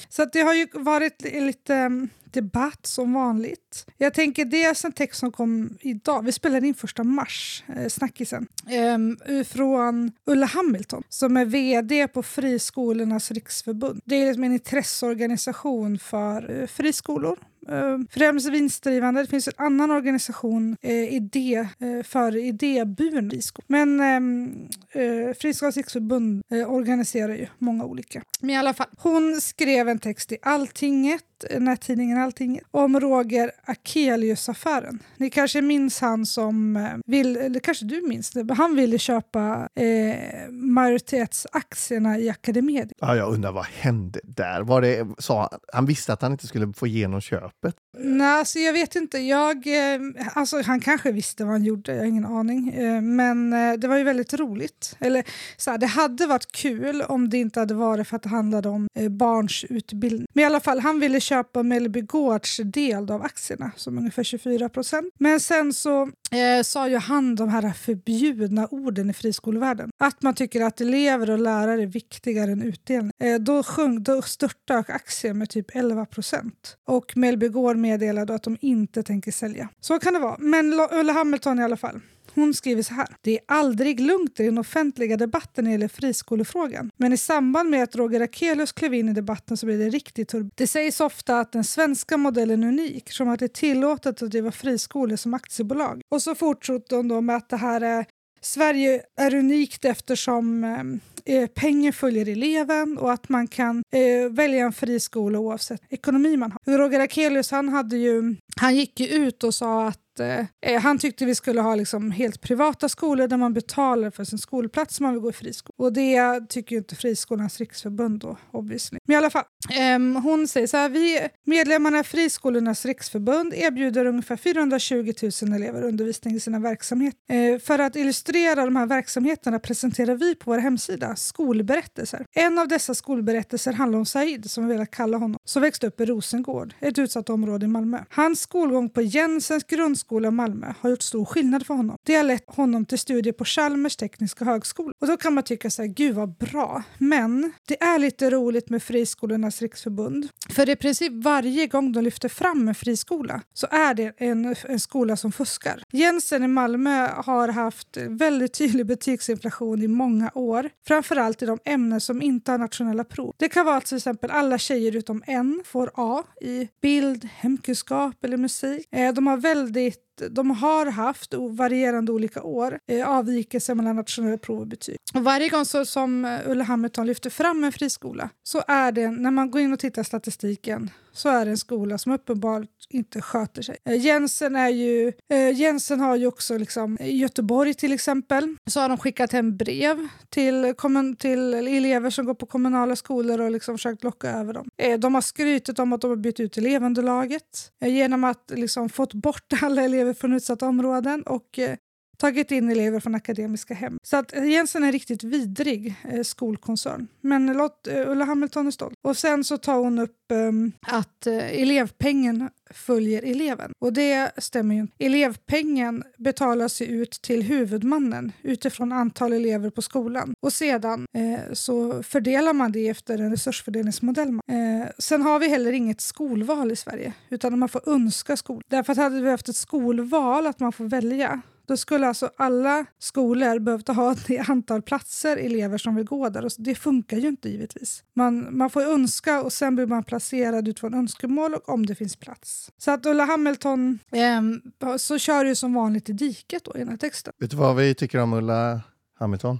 [0.08, 3.86] Så det har ju varit lite mm, debatt som vanligt.
[3.98, 8.46] Jag tänker dels en text som kom idag, vi spelade in första mars, eh, snackisen,
[8.66, 14.00] eh, från Ulla Hamilton som är vd på Friskolornas riksförbund.
[14.04, 19.22] Det är liksom en intresseorganisation för eh, friskolor Uh, främst vinstdrivande.
[19.22, 23.64] Det finns en annan organisation, eh, uh, idé, uh, eh, för idéburen friskolor.
[23.66, 28.22] Men um, uh, Friskolornas riksförbund uh, organiserar ju många olika.
[28.40, 31.24] Men i alla fall, hon skrev en text i Alltinget
[31.58, 35.02] nättidningen Allting, om Roger Akelius-affären.
[35.16, 39.68] Ni kanske minns han som eh, vill, eller kanske du minns det, han ville köpa
[39.74, 42.96] eh, majoritetsaktierna i Academedia.
[43.00, 44.62] Ja, jag undrar vad hände där?
[44.62, 47.74] Var det, sa, han visste att han inte skulle få igenom köpet?
[47.98, 49.18] Nej, alltså jag vet inte.
[49.18, 50.00] Jag, eh,
[50.34, 52.68] alltså han kanske visste vad han gjorde, jag har ingen aning.
[52.68, 54.96] Eh, men eh, det var ju väldigt roligt.
[55.00, 55.24] Eller
[55.56, 58.68] så här, det hade varit kul om det inte hade varit för att det handlade
[58.68, 60.26] om barns utbildning.
[60.32, 64.68] Men i alla fall, han ville köpa Mellby Gårds del av aktierna, som ungefär 24
[64.68, 65.14] procent.
[65.18, 69.90] Men sen så eh, sa ju han de här förbjudna orden i friskolevärlden.
[69.98, 73.12] Att man tycker att elever och lärare är viktigare än utdelning.
[73.22, 76.76] Eh, då, sjung, då störtdök aktien med typ 11 procent.
[76.86, 79.68] Och Mellby Gård meddelade att de inte tänker sälja.
[79.80, 80.36] Så kan det vara.
[80.38, 82.00] Men Ulla Hamilton i alla fall.
[82.34, 83.06] Hon skriver så här.
[83.20, 86.90] Det är aldrig lugnt i den offentliga debatten när det gäller friskolefrågan.
[86.96, 90.28] Men i samband med att Roger Akelius klev in i debatten så blev det riktigt
[90.28, 90.56] turbulent.
[90.56, 94.30] Det sägs ofta att den svenska modellen är unik som att det är tillåtet att
[94.30, 96.02] driva friskolor som aktiebolag.
[96.08, 98.06] Och så fortsätter hon då med att det här är
[98.44, 104.64] Sverige är unikt eftersom eh, eh pengar följer eleven och att man kan eh, välja
[104.64, 106.78] en friskola oavsett ekonomi man har.
[106.78, 110.98] Roger Akelius han, hade ju, han gick ju ut och sa att Eh, eh, han
[110.98, 115.04] tyckte vi skulle ha liksom helt privata skolor där man betalar för sin skolplats om
[115.04, 115.74] man vill gå i friskola.
[115.76, 118.98] Och det tycker ju inte Friskolornas riksförbund då, obviously.
[119.06, 124.04] Men i alla fall, eh, hon säger så här, vi medlemmarna i Friskolornas riksförbund erbjuder
[124.04, 125.12] ungefär 420
[125.42, 127.18] 000 elever undervisning i sina verksamheter.
[127.30, 132.26] Eh, för att illustrera de här verksamheterna presenterar vi på vår hemsida skolberättelser.
[132.32, 136.00] En av dessa skolberättelser handlar om Said, som vi vill kalla honom, som växte upp
[136.00, 137.98] i Rosengård, ett utsatt område i Malmö.
[138.10, 141.96] Hans skolgång på Jensens grundskola högskola Malmö har gjort stor skillnad för honom.
[142.02, 144.92] Det har lett honom till studier på Chalmers tekniska högskola.
[145.00, 146.82] Och då kan man tycka så här, gud vad bra.
[146.98, 150.28] Men det är lite roligt med Friskolornas riksförbund.
[150.48, 154.80] För i princip varje gång de lyfter fram en friskola så är det en, en
[154.80, 155.82] skola som fuskar.
[155.92, 160.70] Jensen i Malmö har haft väldigt tydlig betygsinflation i många år.
[160.86, 163.34] Framförallt i de ämnen som inte har nationella prov.
[163.38, 168.36] Det kan vara till exempel alla tjejer utom en får A i bild, hemkunskap eller
[168.36, 168.86] musik.
[168.90, 174.38] Eh, de har väldigt nytt de har haft varierande olika år eh, avvikelser mellan nationella
[174.38, 174.96] prov och betyg.
[175.14, 179.10] Och varje gång så, som eh, Ulla Hamilton lyfter fram en friskola så är det,
[179.10, 183.22] när man går in och tittar statistiken, så är det en skola som uppenbart inte
[183.22, 183.76] sköter sig.
[183.88, 188.80] Eh, Jensen, är ju, eh, Jensen har ju också liksom, i Göteborg till exempel så
[188.80, 190.74] har de skickat hem brev till,
[191.18, 194.68] till elever som går på kommunala skolor och liksom försökt locka över dem.
[194.76, 198.88] Eh, de har skrytit om att de har bytt ut elevunderlaget eh, genom att liksom
[198.88, 201.76] fått bort alla elever från utsatta områden och eh,
[202.16, 203.98] tagit in elever från akademiska hem.
[204.02, 207.08] Så att eh, Jensen är en riktigt vidrig eh, skolkoncern.
[207.20, 208.94] Men låt, eh, Ulla Hamilton är stolt.
[209.02, 213.72] Och sen så tar hon upp eh, att eh, elevpengen följer eleven.
[213.78, 214.94] Och det stämmer ju inte.
[214.98, 220.34] Elevpengen betalas ju ut till huvudmannen utifrån antal elever på skolan.
[220.40, 224.28] Och sedan eh, så fördelar man det efter en resursfördelningsmodell.
[224.28, 228.62] Eh, sen har vi heller inget skolval i Sverige, utan man får önska skola.
[228.68, 232.86] Därför att hade vi haft ett skolval, att man får välja, då skulle alltså alla
[232.98, 236.44] skolor behövt ha det antal platser elever som vill gå där.
[236.44, 238.04] Och det funkar ju inte givetvis.
[238.14, 242.16] Man, man får önska och sen blir man placerad utifrån önskemål och om det finns
[242.16, 242.70] plats.
[242.78, 246.88] Så att Ulla Hamilton eh, så kör ju som vanligt i diket då i den
[246.88, 247.32] här texten.
[247.38, 248.80] Vet du vad vi tycker om Ulla
[249.18, 249.58] Hamilton?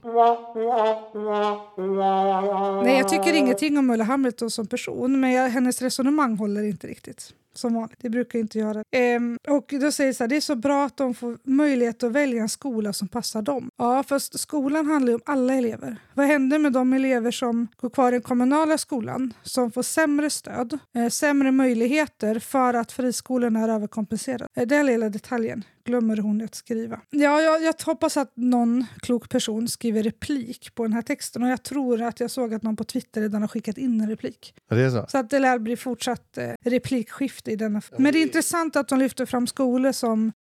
[2.84, 6.86] Nej, jag tycker ingenting om Ulla Hamilton som person, men jag, hennes resonemang håller inte
[6.86, 7.98] riktigt som vanligt.
[8.00, 8.84] Det brukar inte göra.
[8.90, 12.12] Ehm, och då säger så här, det är så bra att de får möjlighet att
[12.12, 13.70] välja en skola som passar dem.
[13.76, 15.96] Ja, fast skolan handlar ju om alla elever.
[16.14, 20.30] Vad händer med de elever som går kvar i den kommunala skolan som får sämre
[20.30, 24.48] stöd, eh, sämre möjligheter för att friskolorna är överkompenserade?
[24.56, 27.00] Eh, den lilla detaljen glömmer hon att skriva.
[27.10, 31.48] Ja, jag, jag hoppas att någon klok person skriver replik på den här texten och
[31.48, 34.54] jag tror att jag såg att någon på Twitter redan har skickat in en replik.
[34.68, 35.06] Ja, det är så.
[35.08, 37.82] så att det lär bli fortsatt eh, replikskifte i denna.
[37.98, 40.32] Men det är intressant att de lyfter fram skolor som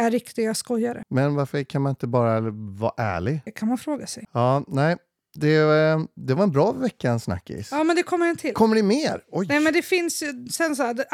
[0.00, 1.02] är riktiga skojare.
[1.08, 2.40] Men varför kan man inte bara
[2.78, 3.40] vara ärlig?
[3.44, 4.24] Det kan man fråga sig.
[4.32, 4.96] Ja, nej,
[5.34, 7.68] det, eh, det var en bra veckans snackis.
[7.70, 8.54] Ja, men det kommer en till.
[8.54, 9.20] Kommer det mer?
[9.32, 9.46] Oj.
[9.48, 11.04] Nej, men det finns ju, sen så här,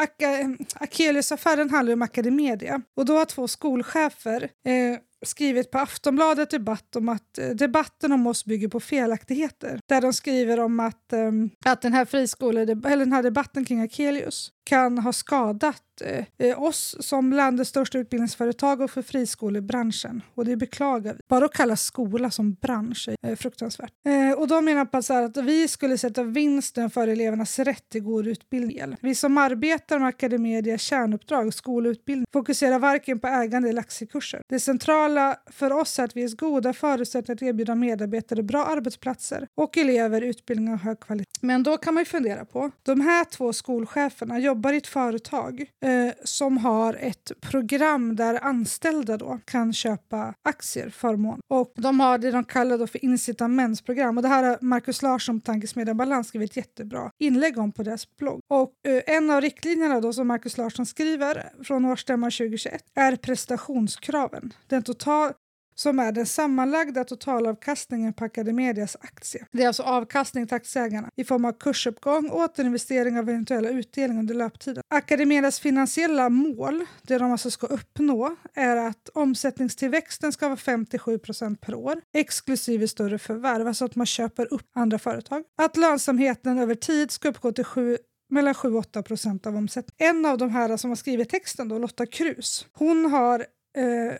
[0.75, 7.09] Akelius-affären handlar om Academedia och då har två skolchefer eh, skrivit på Aftonbladet debatt om
[7.09, 9.79] att eh, debatten om oss bygger på felaktigheter.
[9.85, 11.31] Där de skriver om att, eh,
[11.65, 16.63] att den, här friskole, eller den här debatten kring Akelius kan ha skadat eh, eh,
[16.63, 20.21] oss som landets största utbildningsföretag och för friskolebranschen.
[20.35, 21.19] Och det beklagar vi.
[21.29, 23.91] Bara att kalla skola som bransch är eh, fruktansvärt.
[24.07, 28.01] Eh, och de menar på att, att vi skulle sätta vinsten för elevernas rätt till
[28.01, 28.95] god utbildning.
[29.01, 34.41] Vi som arbetar med Academedias kärnuppdrag, skolutbildning, fokuserar varken på ägande eller aktiekurser.
[34.49, 35.08] Det centrala
[35.51, 40.21] för oss är att vi ges goda förutsättningar att erbjuda medarbetare bra arbetsplatser och elever
[40.21, 41.29] utbildning av hög kvalitet.
[41.41, 45.61] Men då kan man ju fundera på, de här två skolcheferna jobbar i ett företag
[45.61, 51.39] eh, som har ett program där anställda då kan köpa aktier förmån.
[51.47, 54.17] Och de har det de kallar då för incitamentsprogram.
[54.17, 57.83] Och det här har Markus Larsson på Tankesmedjan Balans skrivit ett jättebra inlägg om på
[57.83, 58.39] deras blogg.
[58.47, 64.53] Och eh, en av riktlinjerna då som Markus Larsson skriver från årsstämman 2021 är prestationskraven.
[64.67, 65.33] Den total,
[65.75, 69.45] som är den sammanlagda totalavkastningen på Academedias aktie.
[69.51, 74.35] Det är alltså avkastning till aktieägarna i form av kursuppgång, återinvestering av eventuella utdelningar under
[74.35, 74.83] löptiden.
[74.89, 81.61] Academedias finansiella mål, det de alltså ska uppnå, är att omsättningstillväxten ska vara 57 procent
[81.61, 85.43] per år, exklusive större förvärv, alltså att man köper upp andra företag.
[85.57, 87.97] Att lönsamheten över tid ska uppgå till 7
[88.29, 90.15] mellan 7-8 procent av omsättningen.
[90.15, 93.45] En av de här som har skrivit texten, då, Lotta Krus, hon har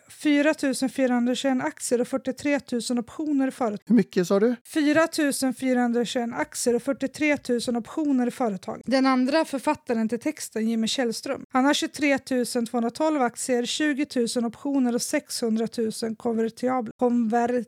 [0.09, 0.53] 4
[0.89, 3.83] 421 aktier och 43 000 optioner i företag.
[3.85, 4.55] Hur mycket sa du?
[4.73, 5.07] 4
[5.59, 7.37] 421 aktier och 43
[7.67, 8.81] 000 optioner i företag.
[8.85, 12.19] Den andra författaren till texten, Jimmy Källström, han har 23
[12.69, 17.67] 212 aktier, 20 000 optioner och 600 000 konvertibla konvert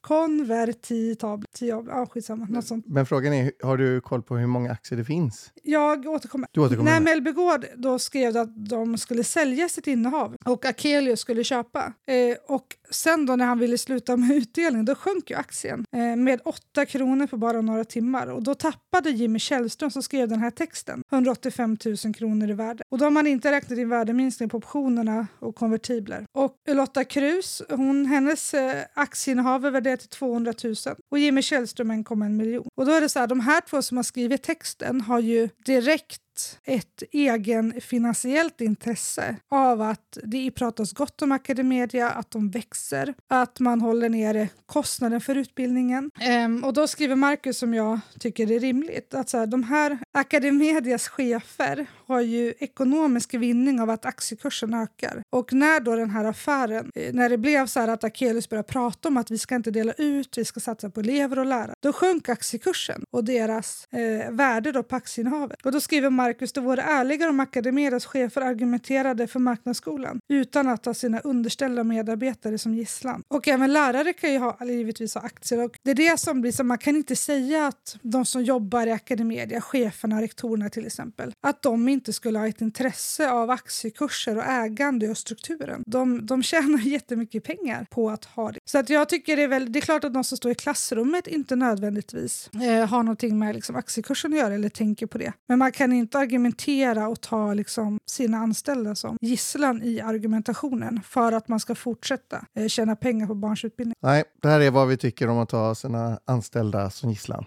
[0.00, 1.46] konvertitabel.
[1.60, 2.46] Ja, skitsamma.
[2.50, 2.84] Något sånt.
[2.88, 5.52] Men frågan är, har du koll på hur månnger aktier det finns?
[5.62, 6.48] Jag återkommer.
[6.52, 11.20] Du återkommer När Mellby Gård då skrev att de skulle sälja sitt innehav och Akelius
[11.20, 11.92] skulle köpa.
[12.06, 16.16] Eh, och sen då när han ville sluta med utdelning, då sjönk ju aktien eh,
[16.16, 18.26] med 8 kronor på bara några timmar.
[18.26, 22.84] Och då tappade Jimmy Källström som skrev den här texten 185 000 kronor i värde.
[22.88, 26.26] Och då har man inte räknat in värdeminskning på optionerna och konvertibler.
[26.32, 30.74] Och Lotta Krus, hon, hennes eh, aktieinnehav är värderat till 200 000
[31.10, 32.68] och Jimmy Källström 1,1 miljon.
[32.76, 35.48] Och då är det så här, de här två som har skrivit texten har ju
[35.64, 36.20] direkt
[36.64, 43.60] ett egen finansiellt intresse av att det pratas gott om Academedia, att de växer, att
[43.60, 46.10] man håller nere kostnaden för utbildningen.
[46.20, 49.98] Ehm, och då skriver Marcus, som jag tycker är rimligt, att så här, de här
[50.12, 55.22] Academedias chefer har ju ekonomisk vinning av att aktiekursen ökar.
[55.30, 58.68] Och när då den här affären, eh, när det blev så här att Akelius började
[58.68, 61.74] prata om att vi ska inte dela ut, vi ska satsa på elever och lärare,
[61.80, 65.66] då sjönk aktiekursen och deras eh, värde då på aktieinnehavet.
[65.66, 70.86] Och då skriver Marcus, det vore ärligare om AcadeMedias chefer argumenterade för marknadsskolan utan att
[70.86, 73.22] ha sina underställda medarbetare som gisslan.
[73.28, 76.52] Och även lärare kan ju ha, givetvis ha aktier och det är det som blir
[76.52, 81.32] så man kan inte säga att de som jobbar i Academedia, cheferna, rektorerna till exempel,
[81.40, 85.82] att de inte skulle ha ett intresse av aktiekurser och ägande och strukturen.
[85.86, 88.58] De, de tjänar jättemycket pengar på att ha det.
[88.64, 90.54] Så att jag tycker det är, väl, det är klart att de som står i
[90.54, 95.32] klassrummet inte nödvändigtvis eh, har någonting med liksom, aktiekursen att göra eller tänker på det.
[95.48, 101.32] Men man kan inte argumentera och ta liksom, sina anställda som gisslan i argumentationen för
[101.32, 103.94] att man ska fortsätta eh, tjäna pengar på barns utbildning.
[104.00, 107.44] Nej, det här är vad vi tycker om att ta sina anställda som gisslan.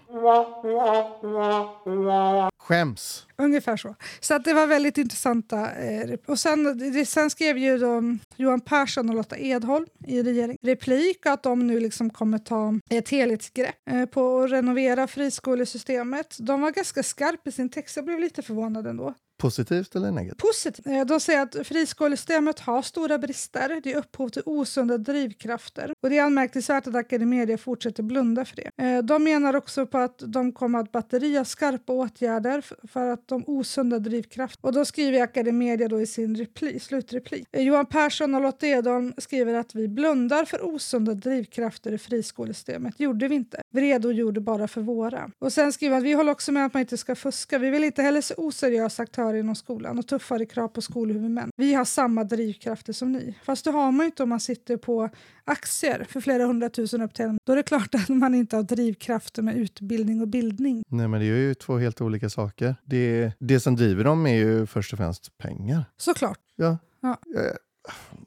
[2.58, 3.26] Skäms.
[3.40, 3.94] Ungefär så.
[4.20, 5.70] Så att det var väldigt intressanta.
[5.72, 8.02] Eh, och sen, det, sen skrev ju då
[8.36, 13.08] Johan Persson och Lotta Edholm i regering replik att de nu liksom kommer ta ett
[13.08, 16.36] helhetsgrepp eh, på att renovera friskolesystemet.
[16.38, 17.96] De var ganska skarpa i sin text.
[17.96, 19.14] Jag blev lite förvånad ändå.
[19.40, 20.38] Positivt eller negativt?
[20.38, 20.86] Positivt.
[20.86, 23.80] Eh, de säger att friskolesystemet har stora brister.
[23.82, 25.92] Det är upphov till osunda drivkrafter.
[26.02, 28.84] Och det är anmärkningsvärt att Academedia fortsätter blunda för det.
[28.84, 33.44] Eh, de menar också på att de kommer att batteria skarpa åtgärder för att om
[33.46, 34.66] osunda drivkrafter.
[34.66, 37.46] Och då skriver Academedia då i sin repli, slutreplik.
[37.52, 43.00] Eh, Johan Persson och Lotta Edholm skriver att vi blundar för osunda drivkrafter i friskolesystemet.
[43.00, 43.62] Gjorde vi inte.
[43.70, 45.30] Vi redogjorde bara för våra.
[45.38, 47.58] Och sen skriver att vi håller också med att man inte ska fuska.
[47.58, 51.50] Vi vill inte heller se oseriösa aktörer inom skolan och tuffare krav på skolhuvudmän.
[51.56, 53.34] Vi har samma drivkrafter som ni.
[53.44, 55.10] Fast det har man ju inte om man sitter på
[55.44, 57.38] aktier för flera hundratusen upp till en.
[57.44, 60.84] Då är det klart att man inte har drivkrafter med utbildning och bildning.
[60.88, 62.74] Nej, men det är ju två helt olika saker.
[62.84, 65.84] Det, det som driver dem är ju först och främst pengar.
[65.96, 66.38] Såklart.
[66.56, 66.78] Ja.
[67.00, 67.16] ja.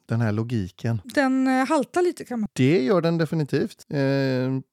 [0.06, 1.02] Den här logiken.
[1.04, 3.86] Den eh, haltar lite kan man Det gör den definitivt.
[3.90, 4.00] Eh,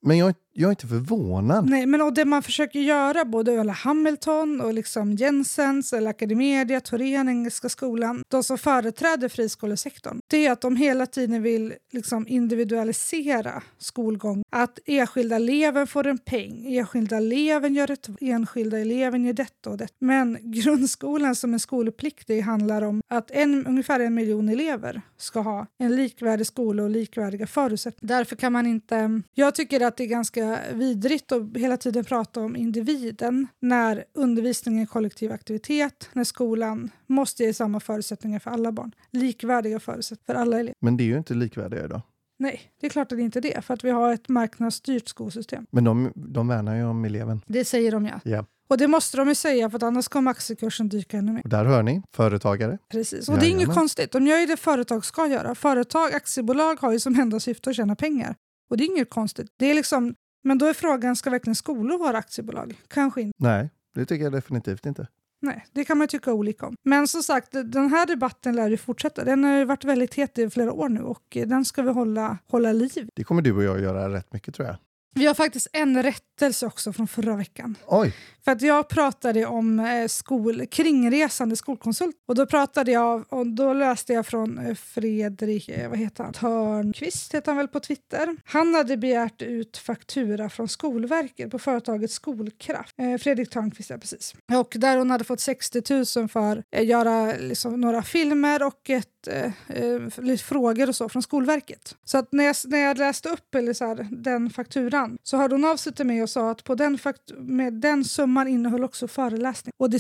[0.03, 1.71] men jag, jag är inte förvånad.
[1.71, 6.81] Nej, men och det man försöker göra, både Ulla Hamilton och liksom Jensens, eller Academedia,
[6.81, 12.29] Torén, Engelska skolan, de som företräder friskolesektorn, det är att de hela tiden vill liksom
[12.29, 14.43] individualisera skolgång.
[14.51, 19.77] Att enskilda eleven får en peng, enskilda eleven gör ett, enskilda eleven gör detta och
[19.77, 19.89] det.
[19.99, 25.67] Men grundskolan som en skolpliktig handlar om att en, ungefär en miljon elever ska ha
[25.79, 28.17] en likvärdig skola och likvärdiga förutsättningar.
[28.17, 29.23] Därför kan man inte...
[29.35, 34.81] Jag tycker att det är ganska vidrigt att hela tiden prata om individen när undervisning
[34.81, 38.93] är kollektiv aktivitet, när skolan måste ge samma förutsättningar för alla barn.
[39.11, 40.75] Likvärdiga förutsättningar för alla elever.
[40.81, 42.03] Men det är ju inte likvärdiga idag.
[42.39, 45.09] Nej, det är klart att det inte är det, för att vi har ett marknadsstyrt
[45.09, 45.67] skolsystem.
[45.71, 47.41] Men de, de värnar ju om eleven.
[47.47, 48.21] Det säger de ja.
[48.25, 48.45] Ja.
[48.69, 51.41] Och det måste de ju säga, för att annars kommer aktiekursen dyka ännu mer.
[51.45, 52.79] Och där hör ni, företagare.
[52.89, 53.29] Precis.
[53.29, 54.13] Och det är inget konstigt.
[54.13, 55.55] De gör ju det företag ska göra.
[55.55, 58.35] Företag, aktiebolag har ju som enda syfte att tjäna pengar.
[58.71, 59.49] Och det är inget konstigt.
[59.59, 62.75] Det är liksom, men då är frågan, ska verkligen skolor vara aktiebolag?
[62.89, 63.35] Kanske inte.
[63.39, 65.07] Nej, det tycker jag definitivt inte.
[65.43, 66.75] Nej, det kan man tycka olika om.
[66.85, 69.25] Men som sagt, den här debatten lär ju fortsätta.
[69.25, 72.39] Den har ju varit väldigt het i flera år nu och den ska vi hålla,
[72.47, 73.09] hålla liv.
[73.15, 74.77] Det kommer du och jag göra rätt mycket tror jag.
[75.15, 77.77] Vi har faktiskt en rättelse också från förra veckan.
[77.87, 83.47] Oj, För att jag pratade om eh, skol, kringresande skolkonsult och då pratade jag och
[83.47, 87.81] då läste jag från eh, Fredrik, eh, vad heter han, Törnqvist heter han väl på
[87.81, 88.37] Twitter.
[88.45, 92.97] Han hade begärt ut faktura från Skolverket på företaget Skolkraft.
[93.21, 94.35] Fredrik Törnqvist, ja precis.
[94.53, 95.83] Och där hon hade fått 60
[96.19, 101.23] 000 för att göra liksom, några filmer och ett eh, lite frågor och så från
[101.23, 101.97] Skolverket.
[102.05, 105.55] Så att när jag, när jag läste upp eller så här, den fakturan så hörde
[105.55, 108.85] hon av sig till mig och sa att på den, fakt- med den summan innehöll
[108.85, 109.73] också föreläsning.
[109.77, 109.91] Och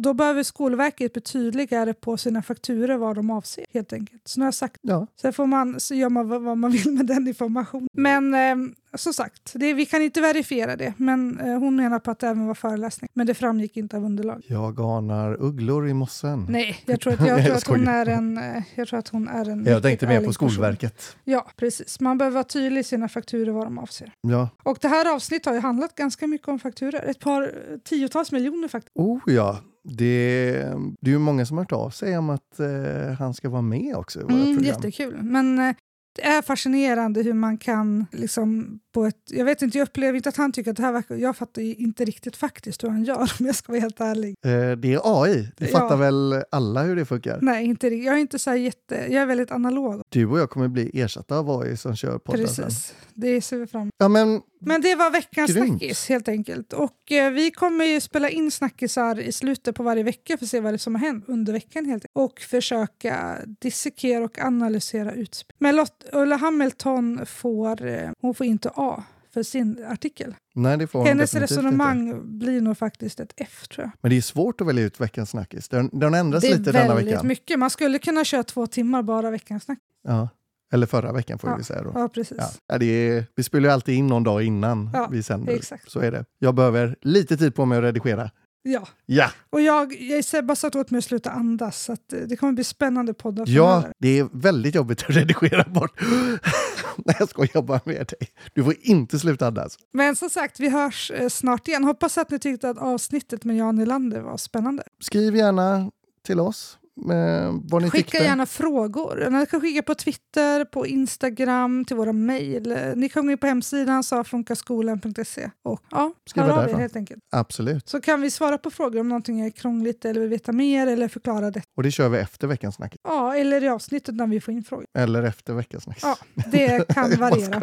[0.00, 4.28] då behöver Skolverket bli tydligare på sina fakturer vad de avser helt enkelt.
[4.28, 5.06] Så nu har jag sagt ja.
[5.20, 7.88] Sen får man, så gör man vad vad man vill med den informationen.
[7.92, 8.56] Men eh,
[8.94, 10.92] som sagt, det, vi kan inte verifiera det.
[10.96, 13.08] Men eh, hon menar på att det även var föreläsning.
[13.14, 14.42] Men det framgick inte av underlag.
[14.48, 16.46] Jag anar ugglor i mossen.
[16.48, 18.38] Nej, jag tror att, jag, tror att hon är en...
[18.38, 20.50] eh, Jag tror att hon är en Jag tänkte mer på person.
[20.50, 21.16] Skolverket.
[21.24, 22.00] Ja, precis.
[22.00, 24.12] Man behöver vara tydlig i sina fakturer vad de avser.
[24.20, 24.48] Ja.
[24.62, 27.04] Och det här avsnittet har ju handlat ganska mycket om fakturer.
[27.10, 27.48] Ett par eh,
[27.84, 28.96] tiotals miljoner faktiskt.
[28.96, 29.58] Oh ja,
[29.98, 30.52] det,
[31.00, 33.62] det är ju många som har hört av sig om att eh, han ska vara
[33.62, 34.64] med också i våra Mm, program.
[34.64, 35.18] jättekul.
[35.22, 35.74] Men eh,
[36.14, 39.16] det är fascinerande hur man kan liksom på ett...
[39.30, 41.14] Jag vet inte, jag upplever inte att han tycker att det här verkar...
[41.16, 44.36] Jag fattar inte riktigt faktiskt hur han gör om jag ska vara helt ärlig.
[44.44, 45.48] Eh, det är AI.
[45.56, 45.78] Det Ja.
[45.78, 47.38] fattar väl alla hur det funkar.
[47.42, 48.06] Nej, inte riktigt.
[48.06, 48.94] Jag är inte så jätte...
[48.94, 50.02] Jag är väldigt analog.
[50.08, 52.64] Du och jag kommer bli ersatta av AI som kör podden sen.
[52.64, 52.94] Precis.
[53.14, 53.90] Det ser vi fram.
[53.98, 55.68] Ja, men Men det var veckans Grymt.
[55.68, 56.72] snackis helt enkelt.
[56.72, 60.50] Och eh, vi kommer ju spela in snackisar i slutet på varje vecka för att
[60.50, 62.12] se vad det är som har hänt under veckan helt enkelt.
[62.14, 65.56] Och försöka dissekera och analysera utspel.
[65.58, 69.04] Men Lott, Ulla Hamilton får, eh, hon får inte A
[69.34, 70.34] för sin artikel.
[70.54, 72.20] nej, det får hon Hennes resonemang Inte.
[72.24, 73.90] blir nog faktiskt ett F tror jag.
[74.00, 75.68] Men det är svårt att välja ut veckans snackis.
[75.68, 77.26] Den, den ändras Det är lite denna väldigt veckan.
[77.26, 77.58] mycket.
[77.58, 79.78] Man skulle kunna köra två timmar bara veckans snack.
[80.08, 80.28] Ja.
[80.72, 81.56] Eller förra veckan får Ja.
[81.56, 81.92] vi säga då.
[81.94, 82.38] Ja, precis.
[82.66, 82.78] Ja.
[82.78, 85.52] Det är, vi spelar ju alltid in någon dag innan Ja, vi sänder.
[85.54, 85.90] exakt.
[85.90, 86.24] Så är det.
[86.38, 88.30] Jag behöver lite tid på mig att redigera.
[88.66, 88.88] Ja.
[89.06, 91.96] Ja, Och jag, jag har bara sagt åt mig att sluta andas, så eh,
[92.28, 96.00] det kommer bli spännande poddar ja det är väldigt jobbigt att redigera bort.
[96.96, 98.28] Nej, jag skojar bara med dig.
[98.52, 99.76] Du får inte sluta andas.
[99.92, 101.84] Men som sagt, vi hörs eh, snart igen.
[101.84, 104.82] Hoppas att ni tyckte att avsnittet med Jan Nylander var spännande.
[105.00, 105.90] Skriv gärna
[106.26, 108.16] till oss Skicka tyckte.
[108.16, 109.30] gärna frågor.
[109.30, 112.72] Ni kan skicka på Twitter, på Instagram, till våra mejl.
[112.72, 116.96] Eh, Ni kan gå in på hemsidan safunkaskolan.se och ja, Skriva hör av er helt
[116.96, 117.20] enkelt.
[117.32, 117.88] Absolut.
[117.88, 121.08] Så kan vi svara på frågor om någonting är krångligt eller vill veta mer eller
[121.08, 121.62] förklara det.
[121.76, 122.96] Och det kör vi efter veckans snack.
[123.04, 124.86] Ja, eller i avsnittet när vi får in frågor.
[124.98, 125.98] Eller efter veckans snack.
[126.02, 126.16] Ja,
[126.46, 127.62] det kan variera.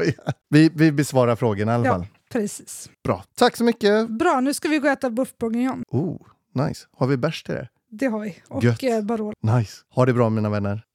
[0.49, 1.91] vi, vi besvarar frågorna i alla Ja.
[1.93, 2.05] fall.
[2.31, 2.89] Precis.
[3.03, 3.23] Bra.
[3.35, 4.09] Tack så mycket.
[4.09, 5.83] Bra, nu ska vi gå och äta boeuf bourguignon.
[5.87, 6.17] Oh,
[6.67, 6.85] nice.
[6.97, 7.67] Har vi bärs till det?
[7.93, 8.35] Det har vi.
[8.49, 8.83] Och Gött.
[8.83, 9.33] eh, Barolo.
[9.41, 9.77] Nice.
[9.89, 10.85] Ha det bra mina vänner.